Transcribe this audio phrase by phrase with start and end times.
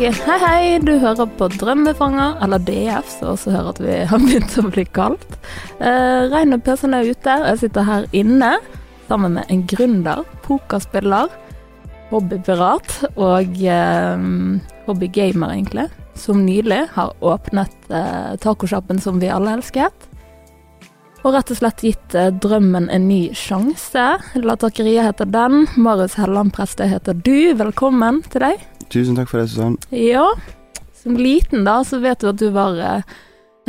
[0.00, 4.22] Ok, hei hei, du hører på Drømmefanger, eller DF, så også hører at vi har
[4.22, 5.34] begynt å bli kaldt.
[5.76, 8.48] Uh, Rein og Persen er ute, og jeg sitter her inne
[9.10, 11.28] sammen med en gründer, pokerspiller,
[12.14, 14.24] hobbypirat og uh,
[14.88, 20.08] hobbygamer, egentlig, som nylig har åpnet uh, tacosjappen som vi alle elsket.
[21.26, 24.08] Og rett og slett gitt uh, drømmen en ny sjanse.
[24.48, 25.66] Latakeriet heter den.
[25.76, 27.52] Marius Helland Preste heter du.
[27.60, 28.70] Velkommen til deg.
[28.90, 29.76] Tusen takk for det, Susann.
[29.94, 30.26] Ja,
[31.02, 33.12] som liten da, så vet du at du var eh,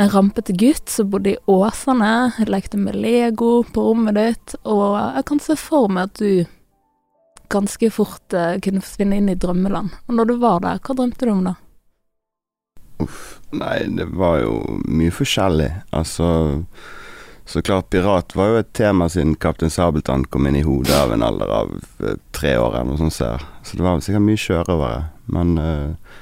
[0.02, 5.26] en rampete gutt som bodde i Åsane, lekte med Lego på rommet ditt, og jeg
[5.30, 6.50] kan se for meg at du
[7.52, 9.94] ganske fort eh, kunne forsvinne inn i drømmeland.
[10.08, 11.54] Og når du var der, hva drømte du om da?
[13.02, 13.22] Uff,
[13.54, 15.70] nei, det var jo mye forskjellig.
[15.94, 16.26] Altså
[17.44, 21.12] så klart, pirat var jo et tema siden Kaptein Sabeltann kom inn i hodet av
[21.12, 23.16] en alder av eh, tre år eller noe sånt.
[23.16, 25.02] Så, så det var vel sikkert mye sjørøvere.
[25.30, 26.18] Men uh,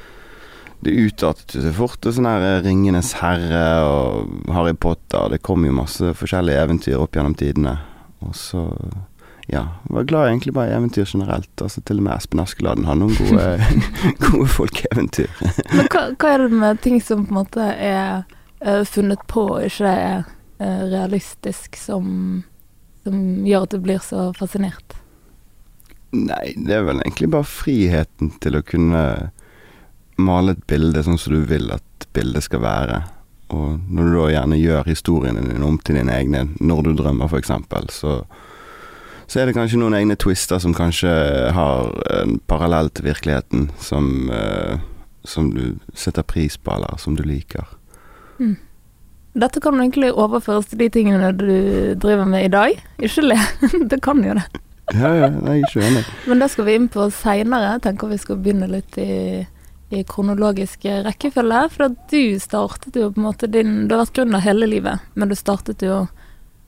[0.81, 5.29] det utartet seg fort til sånn her eh, Ringenes herre og Harry Potter.
[5.34, 7.77] Det kom jo masse forskjellige eventyr opp gjennom tidene.
[8.25, 8.65] Og så
[9.51, 11.53] ja, var glad egentlig bare i eventyr generelt.
[11.61, 13.47] Altså Til og med Espen Askeladden har noen gode,
[14.31, 15.31] gode folkeeventyr.
[15.75, 18.28] Men hva, hva, er det med ting som på en måte er
[18.61, 20.25] er funnet på, og ikke er
[20.61, 22.43] er realistisk som,
[23.05, 25.00] som gjør at du blir så fascinert?
[26.16, 29.05] Nei, det er vel egentlig bare friheten til å kunne
[30.20, 33.00] male et bilde sånn som du vil at bildet skal være.
[33.55, 37.31] Og når du da gjerne gjør historiene dine om til dine egne når du drømmer,
[37.31, 37.53] f.eks.,
[37.94, 38.16] så,
[39.27, 41.11] så er det kanskje noen egne twister som kanskje
[41.56, 44.78] har en parallell til virkeligheten, som, uh,
[45.26, 47.70] som du setter pris på, eller som du liker.
[48.38, 48.56] Mm.
[49.41, 51.50] Dette kan egentlig overføres til de tingene du
[52.03, 52.82] driver med i dag.
[52.99, 53.38] Ikke le,
[53.91, 54.47] det kan jo det.
[54.95, 56.05] Ja, ja, jeg er enig.
[56.27, 57.77] Men det skal vi inn på seinere.
[57.83, 59.45] Tenker vi skal begynne litt i,
[59.95, 61.62] i kronologisk rekkefølge.
[61.75, 65.31] For du startet jo på en måte din Du har vært gründer hele livet, men
[65.31, 66.03] du startet jo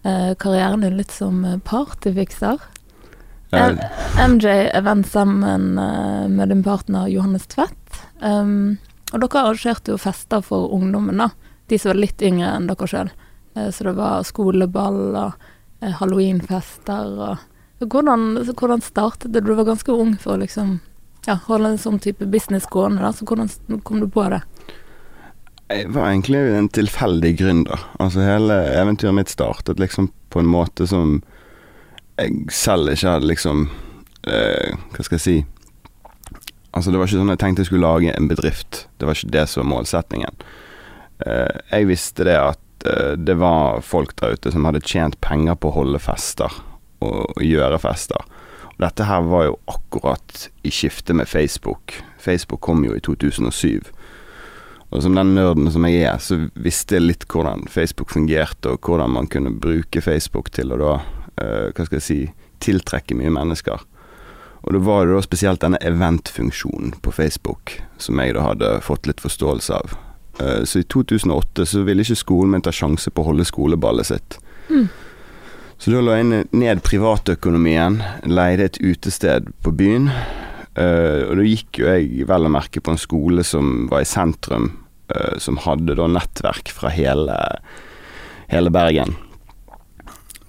[0.05, 2.63] eh, karrieren din litt som partyfikser.
[3.53, 3.69] Ja.
[4.23, 7.79] MJ Event sammen eh, med din partner Johannes Tvedt.
[8.23, 8.79] Um,
[9.13, 11.33] og dere arrangerte jo fester for ungdommen, da
[11.73, 13.11] de som var litt yngre enn dere sjøl.
[13.57, 15.47] Eh, så det var skoleball og
[15.81, 17.49] eh, halloweenfester og
[17.91, 19.45] hvordan, hvordan startet det?
[19.47, 20.81] Du var ganske ung for å liksom
[21.27, 23.13] ja, holde en sånn type business gående, da.
[23.15, 23.51] Så hvordan
[23.87, 24.43] kom du på det?
[25.73, 27.85] Jeg var egentlig en tilfeldig gründer.
[28.03, 31.21] Altså hele eventyret mitt startet liksom på en måte som
[32.21, 33.63] jeg selv ikke hadde liksom
[34.29, 35.37] eh, Hva skal jeg si
[36.77, 38.83] Altså Det var ikke sånn jeg tenkte jeg skulle lage en bedrift.
[38.97, 40.45] Det var ikke det som var målsetningen.
[41.25, 45.57] Eh, jeg visste det at eh, det var folk der ute som hadde tjent penger
[45.57, 46.53] på å holde fester
[47.03, 48.23] og, gjøre fester.
[48.73, 51.99] Og dette her var jo akkurat i skiftet med Facebook.
[52.23, 53.93] Facebook kom jo i 2007.
[54.93, 58.85] Og som den nerden som jeg er, så visste jeg litt hvordan Facebook fungerte, og
[58.85, 60.93] hvordan man kunne bruke Facebook til å da,
[61.41, 62.19] uh, hva skal jeg si,
[62.63, 63.87] tiltrekke mye mennesker.
[64.63, 69.09] Og det var det da spesielt denne eventfunksjonen på Facebook som jeg da hadde fått
[69.09, 69.97] litt forståelse av.
[70.43, 74.13] Uh, så i 2008 så ville ikke skolen min ta sjanse på å holde skoleballet
[74.13, 74.39] sitt.
[74.69, 74.91] Mm.
[75.83, 77.97] Så da la jeg ned privatøkonomien,
[78.31, 80.07] leide et utested på byen.
[80.79, 84.07] Uh, og da gikk jo jeg vel å merke på en skole som var i
[84.07, 84.71] sentrum,
[85.11, 87.35] uh, som hadde da nettverk fra hele,
[88.53, 89.17] hele Bergen.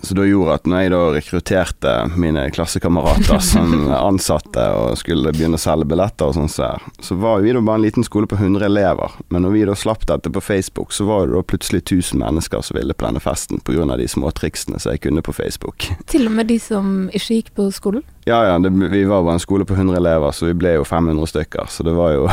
[0.03, 5.55] Så det gjorde at når jeg da rekrutterte mine klassekamerater som ansatte og skulle begynne
[5.55, 8.35] å selge billetter og sånn, så, så var vi da bare en liten skole på
[8.35, 9.15] 100 elever.
[9.31, 12.65] Men når vi da slapp dette på Facebook, så var det da plutselig 1000 mennesker
[12.67, 13.87] som ville på denne festen pga.
[13.95, 15.87] de småtriksene som jeg kunne på Facebook.
[16.11, 18.03] Til og med de som ikke gikk på skolen?
[18.25, 18.59] Ja, ja.
[18.59, 21.65] Det, vi var bare en skole på 100 elever, så vi ble jo 500 stykker.
[21.69, 22.27] Så det var jo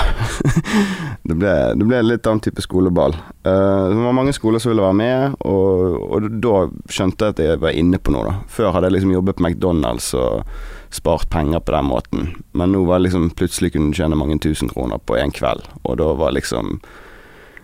[1.28, 3.16] det, ble, det ble litt annen type skoleball.
[3.46, 7.44] Uh, det var mange skoler som ville være med, og, og da skjønte jeg at
[7.44, 8.36] jeg var inne på noe, da.
[8.52, 10.46] Før hadde jeg liksom jobbet på McDonald's og
[10.94, 14.70] spart penger på den måten, men nå var det liksom plutselig kunne tjene mange tusen
[14.70, 16.80] kroner på én kveld, og da var liksom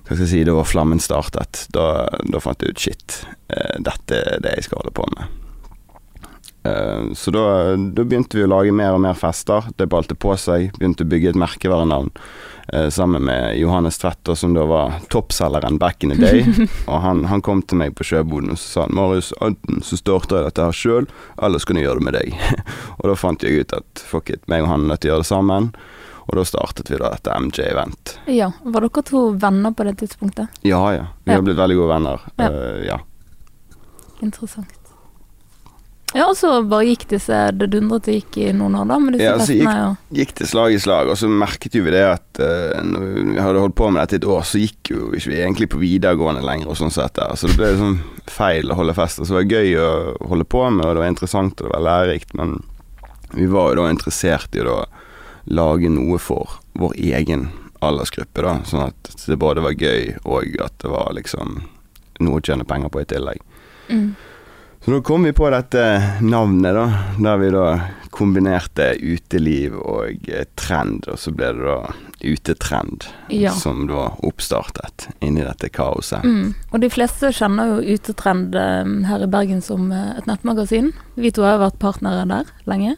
[0.07, 1.65] hva skal jeg si, da var flammen startet.
[1.75, 3.17] Da, da fant jeg ut shit,
[3.55, 5.46] uh, dette er det jeg skal holde på med.
[6.67, 7.47] Uh, så da,
[7.77, 9.71] da, begynte vi å lage mer og mer fester.
[9.79, 10.73] Det balte på seg.
[10.77, 12.11] Begynte å bygge et merkevarenavn.
[12.69, 16.47] Eh, sammen med Johannes Tvetter, som da var toppselgeren back in the day.
[16.87, 19.99] og han, han, kom til meg på sjøboden og så sa han, Marius, enten så
[20.01, 21.07] starter jeg dette her sjøl,
[21.43, 22.35] eller så kan jeg gjøre det med deg.
[22.99, 25.15] og da fant jeg ut at fuck it, meg og han er nødt til å
[25.15, 25.71] gjøre det sammen.
[26.27, 28.17] Og da startet vi da dette MJ-event.
[28.35, 30.59] Ja, Var dere to venner på det tidspunktet?
[30.67, 31.07] Ja, ja.
[31.23, 31.39] Vi ja.
[31.39, 32.27] har blitt veldig gode venner.
[32.35, 32.51] Ja.
[32.51, 32.99] Uh, ja.
[34.27, 34.75] Interessant.
[36.15, 39.17] Ja, og så bare gikk disse Det dundret det gikk i noen år, da, med
[39.17, 39.89] disse Ja, så festene.
[39.91, 43.01] og- gikk det slag i slag, og så merket jo vi det at uh, når
[43.35, 45.69] vi hadde holdt på med dette i et år, så gikk jo ikke vi egentlig
[45.75, 47.35] på videregående lenger og sånn sett der.
[47.37, 47.99] Så det ble liksom
[48.31, 49.19] feil å holde fest.
[49.21, 49.91] Og så var det gøy å
[50.31, 52.63] holde på med, og det var interessant og det var lærerikt, men
[53.35, 54.85] vi var jo da interessert i å
[55.47, 57.49] lage noe for vår egen
[57.83, 58.55] aldersgruppe, da.
[58.65, 61.61] Sånn at det både var gøy og at det var liksom
[62.21, 63.43] noe å tjene penger på i tillegg.
[63.91, 64.15] Mm.
[64.87, 65.83] Så da kom vi på dette
[66.23, 66.83] navnet, da,
[67.19, 67.63] der vi da
[68.15, 71.81] kombinerte uteliv og eh, trend, og så ble det da
[72.23, 73.51] Utetrend Ja.
[73.51, 76.23] som da oppstartet inni dette kaoset.
[76.23, 76.55] Mm.
[76.71, 80.93] Og de fleste kjenner jo Utetrend eh, her i Bergen som eh, et nettmagasin.
[81.19, 82.95] Vi to har jo vært partnere der lenge.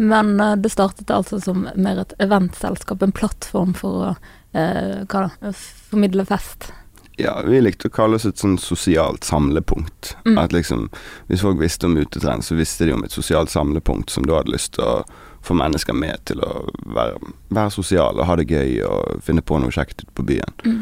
[0.00, 0.32] Men
[0.62, 4.10] det startet altså som mer et eventselskap, en plattform for å
[4.56, 5.52] eh, hva da,
[5.92, 6.70] formidle fest.
[7.18, 10.12] Ja, vi likte å kalle oss et sånn sosialt samlepunkt.
[10.24, 10.36] Mm.
[10.38, 10.86] At liksom,
[11.26, 14.54] hvis folk visste om utetrening, så visste de om et sosialt samlepunkt som da hadde
[14.54, 15.02] lyst til å
[15.42, 16.52] få mennesker med til å
[16.94, 17.18] være,
[17.54, 20.54] være sosiale og ha det gøy og finne på noe kjekt ute på byen.
[20.66, 20.80] Mm.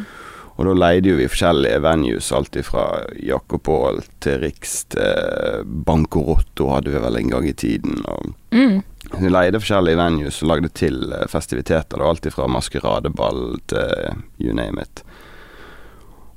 [0.57, 2.85] Og da leide jo vi forskjellige venues, alt fra
[3.21, 8.01] Jakob Aall til Riks til Bankorotto hadde vi vel en gang i tiden.
[8.09, 8.83] Og Mm.
[9.21, 11.99] vi leide forskjellige venues og lagde til eh, festiviteter.
[11.99, 15.03] da, Alt fra maskeradeball til you name it.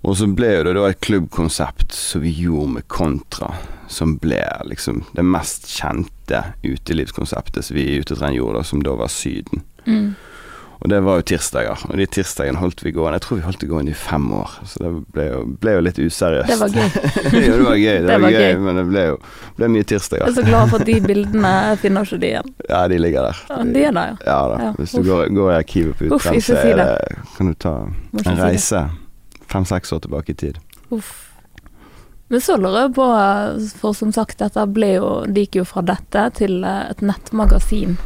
[0.02, 3.52] Og så ble jo det da et klubbkonsept som vi gjorde med Kontra,
[3.92, 9.12] som ble liksom det mest kjente utelivskonseptet som vi i Utetrend gjorde, som da var
[9.12, 9.66] Syden.
[9.86, 10.14] Mm.
[10.80, 13.18] Og det var jo tirsdager, og de tirsdagene holdt vi gående.
[13.18, 15.82] Jeg tror vi holdt det gående i fem år, så det ble jo, ble jo
[15.84, 16.48] litt useriøst.
[16.48, 16.86] Det var gøy.
[17.50, 18.62] jo, det var gøy, det, Det var, var gøy, gøy.
[18.64, 19.18] men det ble jo
[19.58, 22.56] ble mye Jeg er så glad for at de bildene jeg finner ikke de igjen.
[22.72, 23.44] Ja, de ligger der.
[23.50, 24.18] Ja, de er der, ja.
[24.30, 24.72] Ja da.
[24.80, 26.56] Hvis du går, går i arkivet på så si
[27.36, 27.76] kan du ta
[28.24, 28.88] en reise
[29.52, 30.62] fem-seks år tilbake i tid.
[30.94, 31.26] Uff.
[32.30, 33.06] Men så lurer jeg på,
[33.82, 37.98] for som sagt, dette ble jo, det gikk jo fra dette til eh, et nettmagasin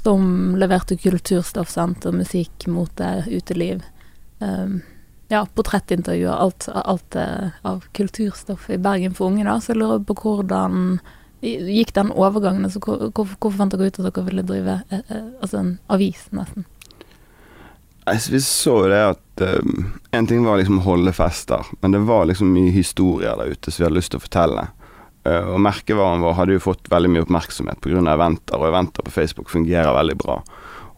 [0.00, 3.82] som leverte kulturstoff, sant, musikk, mote, uteliv.
[4.40, 4.80] Um,
[5.28, 9.58] ja, portrettintervjuer, alt, alt eh, av kulturstoff i Bergen for unge, da.
[9.60, 10.98] Så jeg lurer på hvordan
[11.40, 12.64] gikk den overgangen?
[12.66, 15.72] Altså, hvor, hvorfor, hvorfor fant dere ut at dere ville drive eh, eh, altså en
[15.92, 16.66] avis, nesten?
[18.30, 22.26] Vi så det at um, En ting var liksom å holde fester, men det var
[22.28, 24.66] liksom mye historier der ute som vi hadde lyst til å fortelle.
[25.28, 28.02] Uh, og merkevaren vår hadde jo fått veldig mye oppmerksomhet pga.
[28.12, 30.40] eventer, og eventer på Facebook fungerer veldig bra.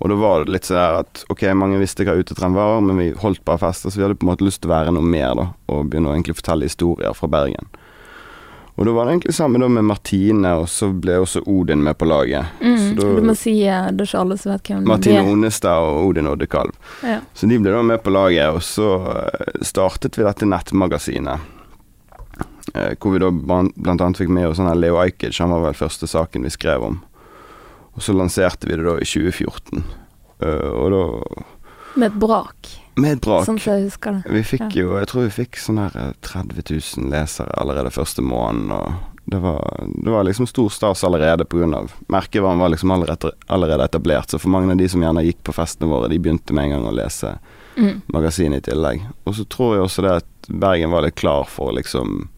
[0.03, 3.13] Og da var det litt sånn at ok, mange visste hva utetrend var, men vi
[3.23, 5.37] holdt bare fester, så vi hadde på en måte lyst til å være noe mer,
[5.39, 7.69] da, og begynne å egentlig fortelle historier fra Bergen.
[8.81, 12.07] Og da var det egentlig sammen med Martine, og så ble også Odin med på
[12.09, 12.47] laget.
[12.63, 15.03] Mm, Så da- du må si eh, det er ikke alle som vet hvem Martine
[15.03, 15.23] det er.
[15.23, 16.73] Martine Onestad og Odin Oddekalv.
[17.05, 17.19] Ja.
[17.35, 21.41] Så de ble da med på laget, og så eh, startet vi dette nettmagasinet.
[22.75, 25.75] Eh, hvor vi da blant annet fikk med oss sånn Leo Ajkic, han var vel
[25.77, 27.03] første saken vi skrev om.
[27.95, 29.85] Og så lanserte vi det da i 2014.
[30.41, 31.43] Eh, og da
[32.01, 33.47] Med et brak, Med et brak.
[33.47, 34.33] sånn jeg husker det.
[34.35, 36.61] Vi fikk jo Jeg tror vi fikk sånn her eh, 30
[36.99, 38.93] 000 lesere allerede første måneden, og
[39.25, 39.63] det var,
[40.03, 41.87] det var liksom stor stas allerede pga.
[42.11, 45.55] merkevaren var liksom allerede, allerede etablert, så for mange av de som gjerne gikk på
[45.55, 47.39] festene våre, de begynte med en gang å lese
[47.73, 48.03] Mm.
[48.13, 49.01] magasinet i tillegg.
[49.25, 52.29] Og så tror jeg også det at Bergen var litt klar for liksom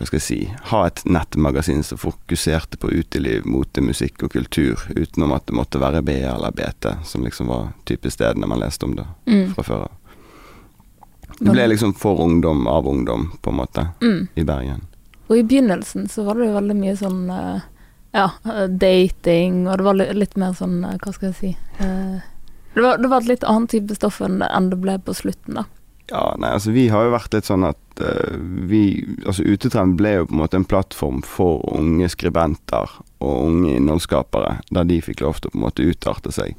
[0.00, 0.38] Hva skal jeg si
[0.70, 5.80] Ha et nettmagasin som fokuserte på uteliv, mote, musikk og kultur, utenom at det måtte
[5.82, 9.54] være BE eller BT, som liksom var type stedene man leste om det Mm.
[9.54, 9.90] fra før av.
[11.40, 14.28] Det ble liksom for ungdom av ungdom, på en måte, Mm.
[14.36, 14.86] i Bergen.
[15.28, 17.60] Og i begynnelsen så var det jo veldig mye sånn eh,
[18.14, 21.56] ja, eh, dating, og det var litt mer sånn eh, Hva skal jeg si
[22.74, 25.64] det, var, det var et litt annet type stoff enn det ble på slutten, da.
[26.10, 28.34] Ja, nei, altså vi har jo vært litt sånn at uh,
[28.70, 28.82] vi
[29.22, 34.56] Altså Utetrend ble jo på en måte en plattform for unge skribenter og unge innholdsskapere,
[34.74, 36.56] der de fikk lov til å på en måte utarte seg.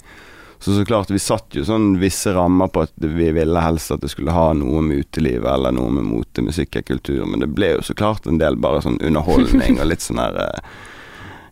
[0.62, 4.04] Så så klart, vi satt jo sånn visse rammer på at vi ville helst at
[4.04, 7.50] det skulle ha noe med uteliv eller noe med mote, musikk og kultur, men det
[7.50, 10.76] ble jo så klart en del bare sånn underholdning og litt sånn her eh,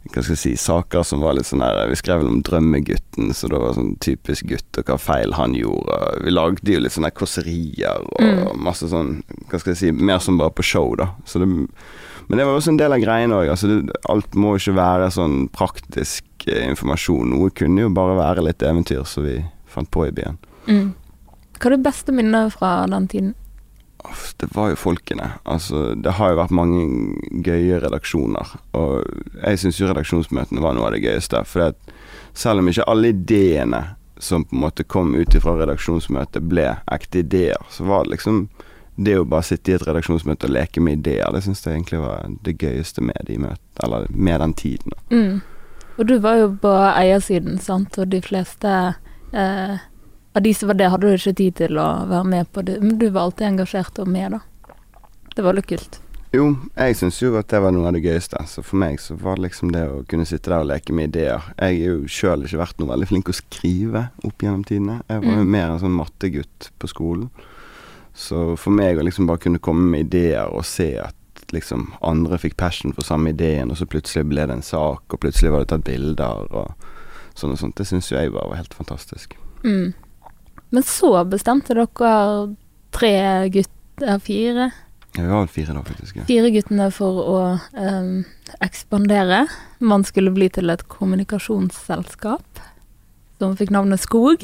[0.09, 3.29] hva skal jeg si, saker som var litt sånn her Vi skrev vel om drømmegutten,
[3.37, 6.23] så det var sånn typisk gutt og hva feil han gjorde.
[6.25, 8.59] Vi lagde jo litt sånne kåserier og Mm.
[8.63, 11.11] masse sånn Hva skal jeg si, mer som bare på show, da.
[11.25, 13.49] Så det, men det var også en del av greiene òg.
[13.49, 17.29] Altså det- alt må ikke være sånn praktisk eh, informasjon.
[17.29, 20.37] Noe kunne jo bare være litt eventyr som vi fant på i byen.
[20.67, 20.93] Mm.
[21.59, 23.35] Hva er det beste minnet fra den tiden?
[24.39, 25.31] Det var jo folkene.
[25.43, 26.83] Altså, det har jo vært mange
[27.45, 28.53] gøye redaksjoner.
[28.79, 29.03] Og
[29.41, 31.41] jeg syns jo redaksjonsmøtene var noe av det gøyeste.
[31.49, 31.75] For
[32.37, 33.83] selv om ikke alle ideene
[34.19, 38.47] som på en måte kom ut fra redaksjonsmøtet ble ekte ideer, så var det liksom
[38.99, 42.01] det å bare sitte i et redaksjonsmøte og leke med ideer, det syns jeg egentlig
[42.03, 44.97] var det gøyeste med de møtene, eller med den tiden.
[45.07, 45.37] Mm.
[45.95, 48.73] Og du var jo på eiersiden, sant, og de fleste
[49.31, 49.79] eh,
[50.35, 52.77] av de som var det, hadde du ikke tid til å være med på det,
[52.83, 54.39] men du var alltid engasjert og med, da.
[55.35, 55.99] Det var litt kult.
[56.31, 56.43] Jo,
[56.77, 58.37] jeg syns jo at det var noe av det gøyeste.
[58.45, 61.09] Så for meg så var det liksom det å kunne sitte der og leke med
[61.09, 61.41] ideer.
[61.57, 64.99] Jeg har jo sjøl ikke vært noe veldig flink å skrive opp gjennom tidene.
[65.09, 65.49] Jeg var jo Mm.
[65.55, 67.31] mer en sånn mattegutt på skolen.
[68.13, 71.15] Så for meg å liksom bare kunne komme med ideer og se at
[71.51, 75.19] liksom andre fikk passion for samme ideen, og så plutselig ble det en sak, og
[75.19, 76.73] plutselig var det tatt bilder og
[77.33, 79.33] sånn og sånt, det syns jo jeg bare var helt fantastisk.
[79.63, 79.93] Mm.
[80.71, 82.55] Men så bestemte dere
[82.91, 83.13] tre
[83.49, 84.71] gutter, fire,
[85.17, 86.15] Ja, vi var vel fire da, faktisk.
[86.19, 86.23] Ja.
[86.27, 87.37] fire guttene for å
[87.73, 88.25] em,
[88.61, 89.47] ekspandere.
[89.81, 92.61] Man skulle bli til et kommunikasjonsselskap
[93.39, 94.43] som fikk navnet Skog.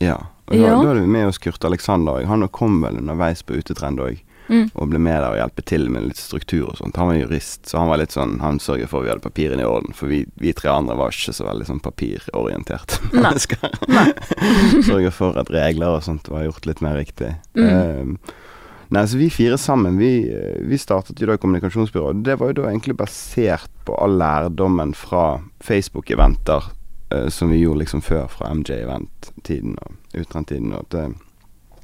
[0.00, 0.18] ja.
[0.48, 0.70] Og da, Ja.
[0.82, 2.24] da hadde vi med oss Kurt Alexander.
[2.24, 4.20] Han kom vel underveis på Utetrend òg.
[4.48, 4.68] Mm.
[4.74, 6.98] og ble med der og hjelpe til med litt struktur og sånt.
[7.00, 9.64] Han var jurist, så han var litt sånn Han sørget for at vi hadde papirene
[9.64, 13.78] i orden, for vi, vi tre andre var ikke så veldig sånn papirorienterte mennesker.
[14.88, 17.32] Sørget for at regler og sånt var gjort litt mer riktig.
[17.58, 17.66] Mm.
[17.66, 18.14] Ehm,
[18.94, 22.14] nei, så vi fire sammen, vi, eh, vi startet jo da kommunikasjonsbyrå.
[22.26, 26.70] Det var jo da egentlig basert på all lærdommen fra Facebook-eventer
[27.10, 30.74] eh, som vi gjorde liksom før, fra MJ-event-tiden og utrent-tiden.
[30.74, 31.06] og at det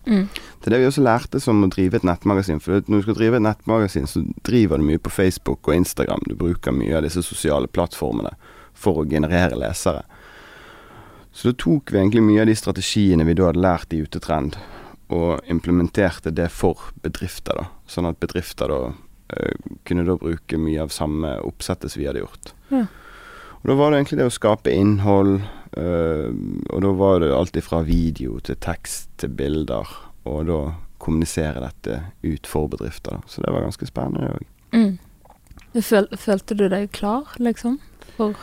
[0.07, 0.27] Mm.
[0.33, 2.61] det er det vi også lærte som å drive et nettmagasin.
[2.63, 6.25] For når du skal drive et nettmagasin, så driver du mye på Facebook og Instagram.
[6.27, 8.35] Du bruker mye av disse sosiale plattformene
[8.75, 10.03] for å generere lesere.
[11.33, 14.59] Så da tok vi egentlig mye av de strategiene vi da hadde lært i Utetrend,
[15.13, 17.57] og implementerte det for bedrifter.
[17.57, 18.81] da Sånn at bedrifter da
[19.37, 19.57] eh,
[19.89, 22.53] kunne da bruke mye av samme oppsettet som vi hadde gjort.
[22.73, 22.87] Ja.
[23.63, 25.43] Og da var det egentlig det å skape innhold,
[25.79, 29.89] og da var det alt fra video til tekst til bilder,
[30.29, 30.59] og da
[31.03, 33.19] kommunisere dette ut for bedrifter.
[33.19, 33.31] Da.
[33.31, 34.45] Så det var ganske spennende, òg.
[34.73, 34.99] Mm.
[35.81, 37.81] Føl, følte du deg klar, liksom?
[38.17, 38.37] For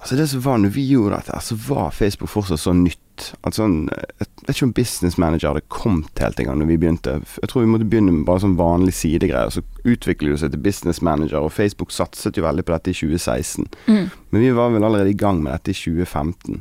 [0.00, 3.02] Altså det som var når vi gjorde dette, så var Facebook fortsatt så nytt.
[3.48, 6.78] At sånn, jeg vet ikke om Business Manager hadde kommet helt en gang når vi
[6.80, 7.14] begynte.
[7.40, 9.52] Jeg tror vi måtte begynne med bare sånn vanlig sidegreier.
[9.52, 12.98] Så utviklet det seg til Business Manager, og Facebook satset jo veldig på dette i
[12.98, 13.68] 2016.
[13.88, 14.06] mm.
[14.30, 16.60] Men vi var vel allerede i gang med dette i 2015.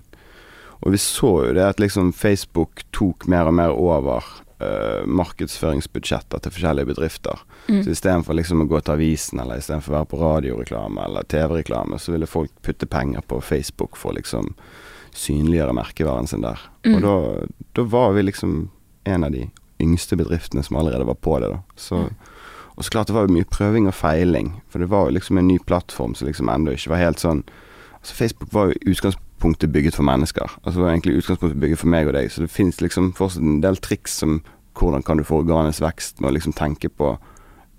[0.86, 4.26] Og vi så jo det at liksom Facebook tok mer og mer over
[4.62, 7.42] uh, markedsføringsbudsjetter til forskjellige bedrifter.
[7.68, 7.82] Mm.
[7.82, 11.98] Så istedenfor liksom å gå til avisen, eller istedenfor å være på radioreklame eller TV-reklame,
[12.00, 14.54] så ville folk putte penger på Facebook for å liksom
[15.16, 16.62] synliggjøre merkevaren sin der.
[16.86, 16.98] Mm.
[17.00, 17.18] Og da,
[17.80, 18.56] da var vi liksom
[19.10, 19.48] en av de
[19.82, 21.60] yngste bedriftene som allerede var på det, da.
[21.76, 22.06] Så,
[22.76, 25.42] og så klart det var jo mye prøving og feiling, for det var jo liksom
[25.42, 27.48] en ny plattform som liksom ennå ikke var helt sånn
[28.06, 30.52] Altså Facebook var jo i utgangspunktet bygget for mennesker.
[30.64, 33.44] Altså det var egentlig utgangspunktet bygget for meg og deg, så det fins liksom fortsatt
[33.44, 34.42] en del triks som
[34.80, 37.16] hvordan kan du få organisk vekst med å liksom tenke på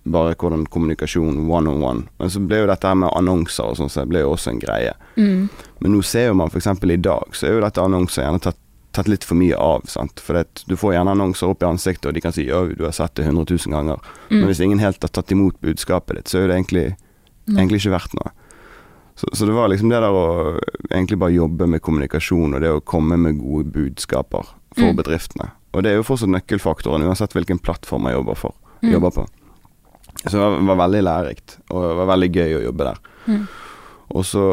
[0.06, 2.02] bare hvordan kommunikasjon one on one.
[2.18, 4.52] Men så ble jo dette her med annonser og sånn, så det ble jo også
[4.52, 4.92] en greie.
[5.16, 5.48] Mm.
[5.82, 6.70] Men nå ser jo man f.eks.
[6.84, 8.60] i dag, så er jo dette annonser gjerne tatt,
[8.94, 9.88] tatt litt for mye av.
[9.90, 10.22] sant?
[10.22, 12.86] For det, du får gjerne annonser opp i ansiktet, og de kan si ja, du
[12.86, 13.98] har sett det 100 000 ganger.
[14.30, 14.38] Mm.
[14.38, 16.86] Men hvis ingen helt har tatt imot budskapet ditt, så er jo det egentlig,
[17.50, 18.34] egentlig ikke verdt noe.
[19.16, 20.58] Så, så det var liksom det der å
[20.90, 24.44] egentlig bare jobbe med kommunikasjon, og det å komme med gode budskaper
[24.76, 24.96] for Mm.
[24.98, 25.50] bedriftene.
[25.72, 28.54] Og det er jo fortsatt nøkkelfaktoren, uansett hvilken plattform jeg jobber for.
[28.82, 28.92] Mm.
[28.92, 29.24] Jobber på.
[30.26, 33.00] Så det var, var veldig lærerikt, og det var veldig gøy å jobbe der.
[33.26, 33.46] Mm.
[34.16, 34.44] Og så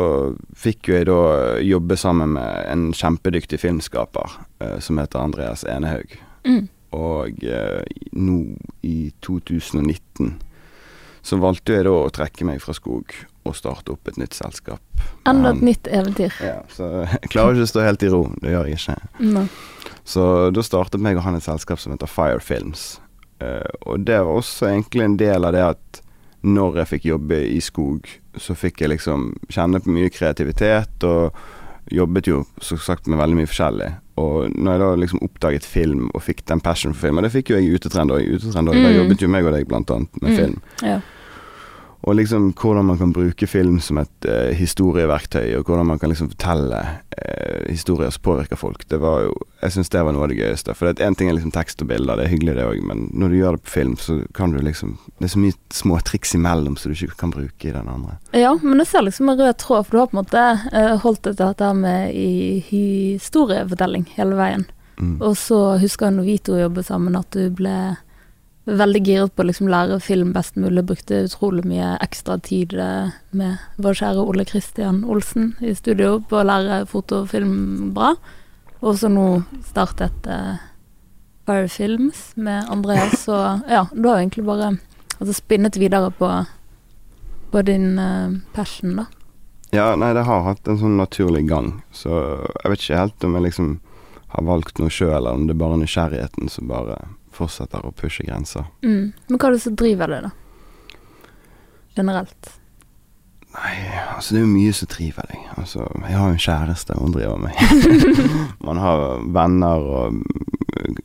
[0.57, 1.17] fikk jo jeg da
[1.61, 4.31] jobbe sammen med en kjempedyktig filmskaper
[4.63, 6.15] eh, som heter Andreas Enehaug.
[6.47, 6.63] Mm.
[6.95, 7.83] Og eh,
[8.15, 8.39] nå
[8.83, 10.33] i 2019
[11.23, 13.13] så valgte jeg da å trekke meg fra skog
[13.45, 14.79] og starte opp et nytt selskap.
[15.27, 16.33] Enda et nytt eventyr.
[16.43, 18.21] Ja, så jeg klarer ikke å stå helt i ro.
[18.41, 18.95] Det gjør jeg ikke.
[19.19, 19.47] Nei.
[20.05, 22.99] Så da startet meg og han et selskap som heter Fire Films.
[23.43, 25.99] Uh, og det var også egentlig en del av det at
[26.43, 31.31] når jeg fikk jobbe i skog, så fikk jeg liksom kjenne på mye kreativitet, og
[31.91, 33.89] jobbet jo som sagt med veldig mye forskjellig.
[34.19, 37.31] Og når jeg da liksom oppdaget film og fikk den passion for film, og det
[37.33, 38.95] fikk jo jeg i Utetrend òg, Utetrend der Mm.
[39.01, 40.37] jobbet jo meg og deg blant annet med Mm.
[40.37, 40.61] film.
[40.83, 40.99] Ja.
[42.03, 46.11] Og liksom hvordan man kan bruke film som et uh, historieverktøy, og hvordan man kan
[46.11, 48.83] liksom fortelle uh, historier som påvirker folk.
[48.91, 49.33] Det var jo
[49.63, 50.73] Jeg syns det var noe av det gøyeste.
[50.75, 53.31] For én ting er liksom tekst og bilder, det er hyggelig det òg, men når
[53.31, 56.35] du gjør det på film, så kan du liksom Det er så mye små triks
[56.35, 58.17] imellom som du ikke kan bruke i den andre.
[58.35, 60.45] ja, men jeg ser liksom en rød tråd, for du har på en måte
[60.75, 64.67] uh, holdt dette med i historiefortelling hele veien.
[64.99, 65.21] Mm.
[65.21, 67.95] Og så husker jeg når vi to jobbet sammen, at du ble
[68.65, 70.85] veldig giret på å liksom lære film best mulig.
[70.87, 76.39] Brukte utrolig mye ekstra tid eh, med vår kjære Ole Kristian Olsen i studio på
[76.39, 78.13] å lære foto og film bra.
[78.83, 80.59] Og så nå startet uh,
[81.47, 84.73] Fire Films med Andreas, og ja, du har egentlig bare
[85.19, 86.27] altså, spinnet videre på,
[87.51, 89.07] på din uh, passion, da.
[89.73, 93.39] Ja, nei, det har hatt en sånn naturlig gang, så jeg vet ikke helt om
[93.39, 93.71] jeg liksom
[94.35, 96.99] har valgt noe sjøl, eller om det er bare nysgjerrigheten som bare
[97.35, 98.67] fortsetter å pushe grenser.
[98.85, 99.13] Mm.
[99.29, 100.99] Men hva er det som driver deg, da?
[101.97, 102.53] Generelt?
[103.53, 103.73] Nei,
[104.15, 105.41] altså det er jo mye som driver deg.
[105.61, 107.59] Altså, jeg har jo en kjæreste, hun driver meg.
[108.67, 110.23] Man har venner og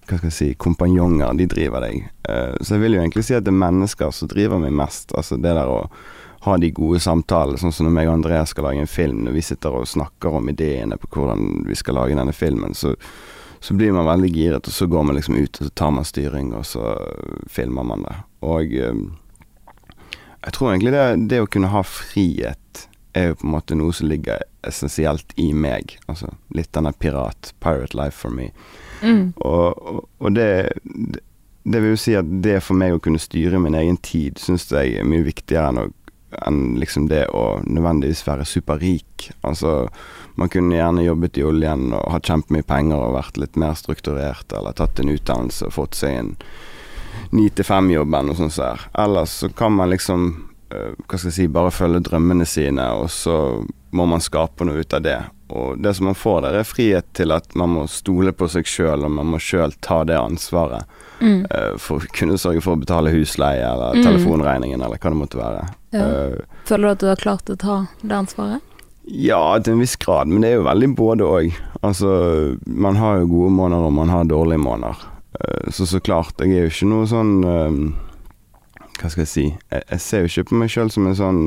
[0.08, 2.06] hva skal jeg si, kompanjonger, de driver deg.
[2.24, 5.12] Uh, så jeg vil jo egentlig si at det er mennesker som driver meg mest.
[5.16, 5.82] Altså det der å
[6.46, 9.36] ha de gode samtalene, sånn som når meg og Andreas skal lage en film, når
[9.36, 12.94] vi sitter og snakker om ideene på hvordan vi skal lage denne filmen, så,
[13.60, 16.06] så blir man veldig giret, og så går man liksom ut og så tar man
[16.06, 16.92] styring, og så
[17.50, 18.14] filmer man det.
[18.46, 19.00] Og uh,
[20.44, 22.84] jeg tror egentlig det, det, å kunne ha frihet
[23.18, 25.96] er jo på en måte noe som ligger essensielt i meg.
[26.06, 28.50] Altså litt denne pirat, pirate life for me.
[29.02, 29.32] Mm.
[29.36, 30.78] Og, og, og det,
[31.64, 34.68] det, vil jo si at det for meg å kunne styre min egen tid, syns
[34.70, 35.90] jeg er mye viktigere enn, å,
[36.46, 39.30] enn liksom det å nødvendigvis være superrik.
[39.42, 39.88] Altså
[40.38, 44.52] man kunne gjerne jobbet i oljen og hatt kjempemye penger og vært litt mer strukturert,
[44.54, 46.34] eller tatt en utdannelse og fått seg en
[47.34, 48.56] ni til fem-jobben noe sånt.
[48.56, 48.84] der.
[48.94, 50.28] Ellers så kan man liksom
[50.74, 54.84] uh, hva skal jeg si, bare følge drømmene sine, og så må man skape noe
[54.84, 55.18] ut av det.
[55.48, 58.68] Og det som man får der, er frihet til at man må stole på seg
[58.68, 60.86] sjøl, og man må sjøl ta det ansvaret.
[61.18, 61.42] Mm.
[61.50, 64.06] Uh, for å kunne sørge for å betale husleie eller mm.
[64.06, 65.66] telefonregningen eller hva det måtte være.
[65.90, 66.04] Ja.
[66.04, 68.64] Uh, Føler du at du har klart å ta det ansvaret?
[69.08, 71.54] Ja, til en viss grad, men det er jo veldig både òg.
[71.80, 72.10] Altså,
[72.66, 75.06] man har jo gode måneder, og man har dårlige måneder.
[75.38, 77.74] Uh, så så klart, jeg er jo ikke noe sånn uh,
[78.98, 81.42] Hva skal jeg si Jeg, jeg ser jo ikke på meg sjøl som en sånn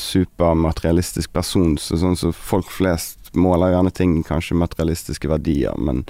[0.00, 1.76] supermaterialistisk person.
[1.78, 6.02] Så sånn som så folk flest måler gjerne ting, kanskje materialistiske verdier, men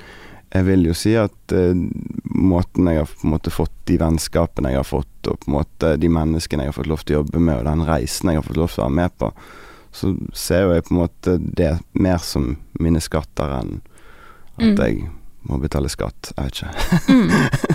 [0.57, 1.77] jeg vil jo si at uh,
[2.37, 5.59] måten jeg har på en måte fått de vennskapene jeg har fått, og på en
[5.59, 8.41] måte de menneskene jeg har fått lov til å jobbe med, og den reisen jeg
[8.41, 9.31] har fått lov til å være med på,
[9.97, 13.79] så ser jo jeg på en måte det mer som mine skatter enn
[14.57, 14.81] at mm.
[14.81, 15.07] jeg
[15.47, 16.33] må betale skatt.
[16.37, 16.71] Jeg vet ikke.
[17.13, 17.31] mm.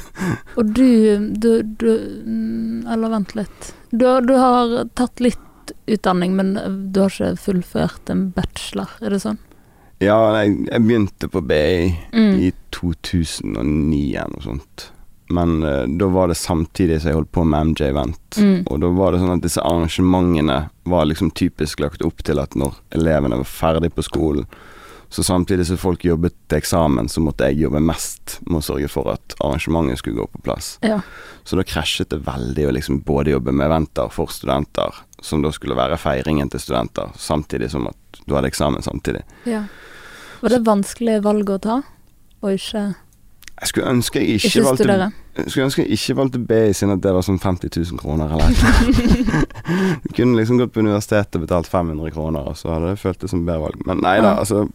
[0.60, 0.88] Og du,
[1.34, 1.92] du, du,
[2.26, 3.72] mm, Eller vent litt.
[3.90, 6.54] Du, du, har tatt litt utdanning, men
[6.92, 9.40] du har ikke fullført en bachelor, er det sånn?
[10.02, 12.34] Ja, jeg, jeg begynte på BI mm.
[12.42, 14.88] i 2009 eller noe sånt.
[15.32, 18.42] Men uh, da var det samtidig som jeg holdt på med MJ Vent.
[18.42, 18.66] Mm.
[18.66, 20.58] Og da var det sånn at disse arrangementene
[20.90, 24.50] var liksom typisk lagt opp til at når elevene var ferdig på skolen,
[25.12, 28.88] så samtidig som folk jobbet til eksamen, så måtte jeg jobbe mest med å sørge
[28.88, 30.78] for at arrangementet skulle gå på plass.
[30.88, 31.02] Ja.
[31.44, 35.52] Så da krasjet det veldig å liksom både jobbe med eventer for studenter, som da
[35.52, 39.26] skulle være feiringen til studenter, samtidig som at du hadde eksamen samtidig.
[39.44, 39.66] Ja.
[40.42, 41.80] Var det vanskelig valg å ta,
[42.42, 42.92] og ikke
[43.62, 44.94] jeg skulle ønske jeg ikke, ikke valgte
[45.38, 48.32] Jeg skulle ønske jeg ikke valgte BI siden at det var sånn 50 000 kroner
[48.34, 49.42] eller noe.
[50.02, 53.30] du kunne liksom gått på universitetet og betalt 500 kroner, og så hadde det føltes
[53.36, 53.84] som bedre valg.
[53.86, 54.66] Men nei da, altså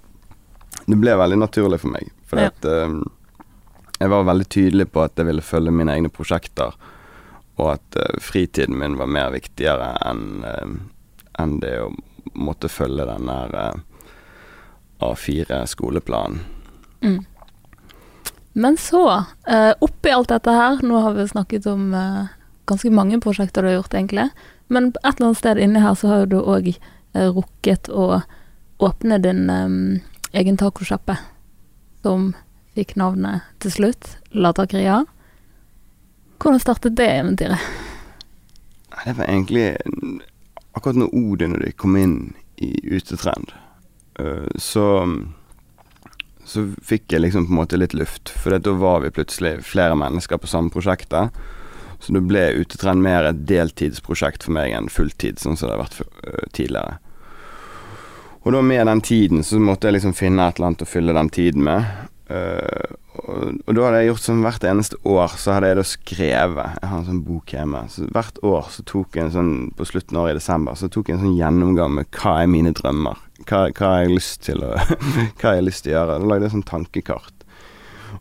[0.87, 2.13] det ble veldig naturlig for meg.
[2.31, 2.53] fordi ja.
[2.55, 2.95] at uh,
[3.99, 6.79] jeg var veldig tydelig på at jeg ville følge mine egne prosjekter,
[7.59, 10.77] og at uh, fritiden min var mer viktigere enn uh,
[11.43, 11.91] en det å
[12.39, 13.83] måtte følge den der
[15.01, 16.41] uh, A4-skoleplanen.
[17.03, 17.25] Mm.
[18.53, 19.07] Men så,
[19.51, 21.91] uh, oppi alt dette her, nå har vi snakket om
[22.67, 24.29] ganske mange prosjekter du har gjort, egentlig,
[24.69, 26.73] men et eller annet sted inni her så har du òg
[27.17, 28.23] rukket å
[28.83, 30.01] åpne din um,
[30.37, 31.17] egen tacosjappe
[32.03, 32.33] som
[32.77, 35.05] fikk navnet til slutt, La Taqueria.
[36.37, 37.63] Hvordan startet det eventyret?
[39.05, 39.77] Det var egentlig
[40.77, 43.66] akkurat når og de kom inn i utetrend, eh,
[44.57, 44.87] så
[46.47, 48.31] så fikk jeg liksom på en måte litt luft.
[48.31, 51.35] For da var vi plutselig flere mennesker på samme prosjektet.
[51.99, 55.83] Så det ble utetrend mer et deltidsprosjekt for meg enn fulltid, sånn som det har
[55.83, 56.99] vært eh, tidligere.
[58.47, 61.17] Og da med den tiden så måtte jeg liksom finne et eller annet å fylle
[61.17, 61.89] den tiden med.
[62.27, 65.85] Uh, og, og, da hadde jeg gjort sånn hvert eneste år, så hadde jeg da
[65.87, 67.83] skrevet Jeg har en sånn bok hjemme.
[67.91, 70.91] Så hvert år så tok jeg en sånn på slutten av året i desember, så
[70.91, 73.26] tok jeg en sånn gjennomgang med hva er mine drømmer.
[73.47, 74.73] Hva, hva har jeg lyst til å
[75.39, 76.19] Hva har lyst til å gjøre?
[76.19, 77.45] Da lagde jeg sånn tankekart.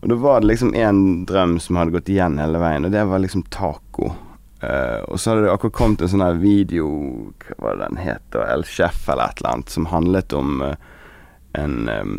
[0.00, 3.04] Og da var det liksom én drøm som hadde gått igjen hele veien, og det
[3.08, 4.12] var liksom taco.
[4.62, 6.86] Uh, og så hadde det akkurat kommet en sånn her video
[7.44, 8.38] Hva var det den het?
[8.40, 10.72] El Chef eller et eller annet, som handlet om uh,
[11.60, 12.14] en um,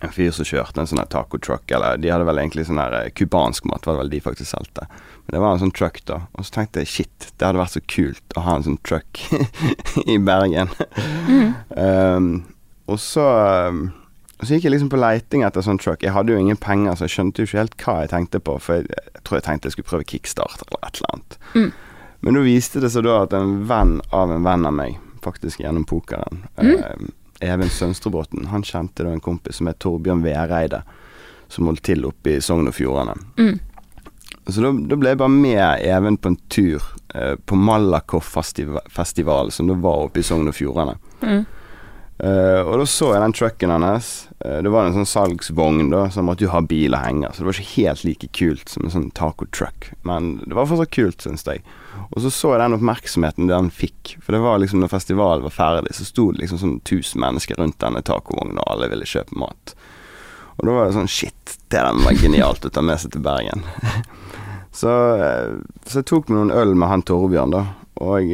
[0.00, 3.10] en fyr som kjørte en sånn taco truck, eller de hadde vel egentlig sånn her
[3.16, 4.86] cubansk mat, var det vel de faktisk solgte.
[5.26, 6.18] Men det var en sånn truck, da.
[6.34, 9.20] Og så tenkte jeg shit, det hadde vært så kult å ha en sånn truck
[10.14, 10.68] i Bergen.
[11.28, 11.54] Mm.
[11.78, 12.28] Um,
[12.90, 13.24] og så
[13.70, 13.86] um,
[14.44, 16.02] så gikk jeg liksom på leiting etter sånn truck.
[16.04, 18.58] Jeg hadde jo ingen penger, så jeg skjønte jo ikke helt hva jeg tenkte på.
[18.60, 21.36] For jeg, jeg tror jeg tenkte jeg skulle prøve kickstart eller et eller annet.
[21.54, 21.70] Mm.
[22.26, 25.62] Men da viste det seg da at en venn av en venn av meg, faktisk
[25.64, 26.74] gjennom pokeren, Mm.
[26.76, 27.06] eh,
[27.40, 30.82] Even Sønstrebråten, han kjente da en kompis som het Torbjørn Vereide,
[31.48, 33.16] som holdt til oppe i Sogn og Fjordane.
[33.38, 33.58] Mm.
[34.46, 38.84] Så da, da ble jeg bare med Even på en tur eh, på Malakoff festival,
[38.92, 40.98] festival, som da var oppe i Sogn og Fjordane.
[41.22, 41.44] Mm.
[42.18, 44.10] Eh, og da så jeg den trucken hennes.
[44.44, 47.32] Uh, det var en sånn salgsvogn, da, han måtte jo ha bil og henger.
[47.34, 50.94] Så det var ikke helt like kult som en sånn taco-truck, men det var fortsatt
[50.94, 51.64] kult, syns jeg.
[52.10, 54.14] Og så så jeg den oppmerksomheten den fikk.
[54.22, 57.58] For det var liksom når festivalen var ferdig, så sto det liksom sånn 1000 mennesker
[57.58, 59.74] rundt denne tacovognen, og alle ville kjøpe mat.
[60.54, 63.24] Og da var det sånn Shit, det der var genialt å ta med seg til
[63.26, 63.64] Bergen.
[64.80, 67.64] så, uh, så jeg tok meg noen øl med han Torbjørn, da.
[68.04, 68.30] Og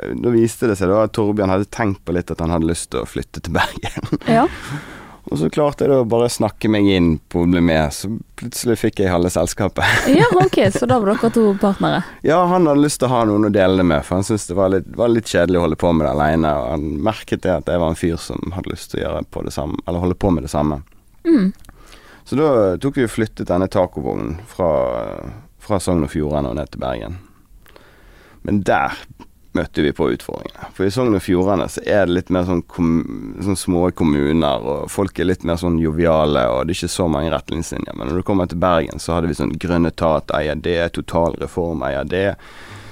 [0.00, 2.70] eh, da viste det seg da at Torbjørn hadde tenkt på litt at han hadde
[2.70, 4.16] lyst til å flytte til Bergen.
[4.40, 4.46] Ja.
[5.30, 8.08] Og så klarte jeg da bare å snakke meg inn på å bli med, så
[8.40, 9.84] plutselig fikk jeg halve selskapet.
[10.18, 12.00] ja, ok, så da var dere to partnere.
[12.26, 14.48] Ja, han hadde lyst til å ha noen å dele det med, for han syntes
[14.48, 16.54] det var litt, var litt kjedelig å holde på med det aleine.
[16.56, 19.22] Og han merket det at jeg var en fyr som hadde lyst til å gjøre
[19.30, 20.80] på det samme, eller holde på med det samme.
[21.28, 21.52] Mm.
[22.26, 24.72] Så da tok vi og flyttet denne tacovognen fra,
[25.62, 27.20] fra Sogn og Fjordane og ned til Bergen.
[28.46, 28.98] Men der
[29.54, 30.68] møtte vi på utfordringene.
[30.76, 32.90] For i Sogn og Fjordane så er det litt mer sånn, kom,
[33.42, 37.08] sånn små kommuner, og folk er litt mer sånn joviale, og det er ikke så
[37.10, 37.96] mange retningslinjer.
[37.98, 41.82] Men når du kommer til Bergen, så hadde vi sånn Grønn etat eier det, Totalreform
[41.88, 42.36] eier det.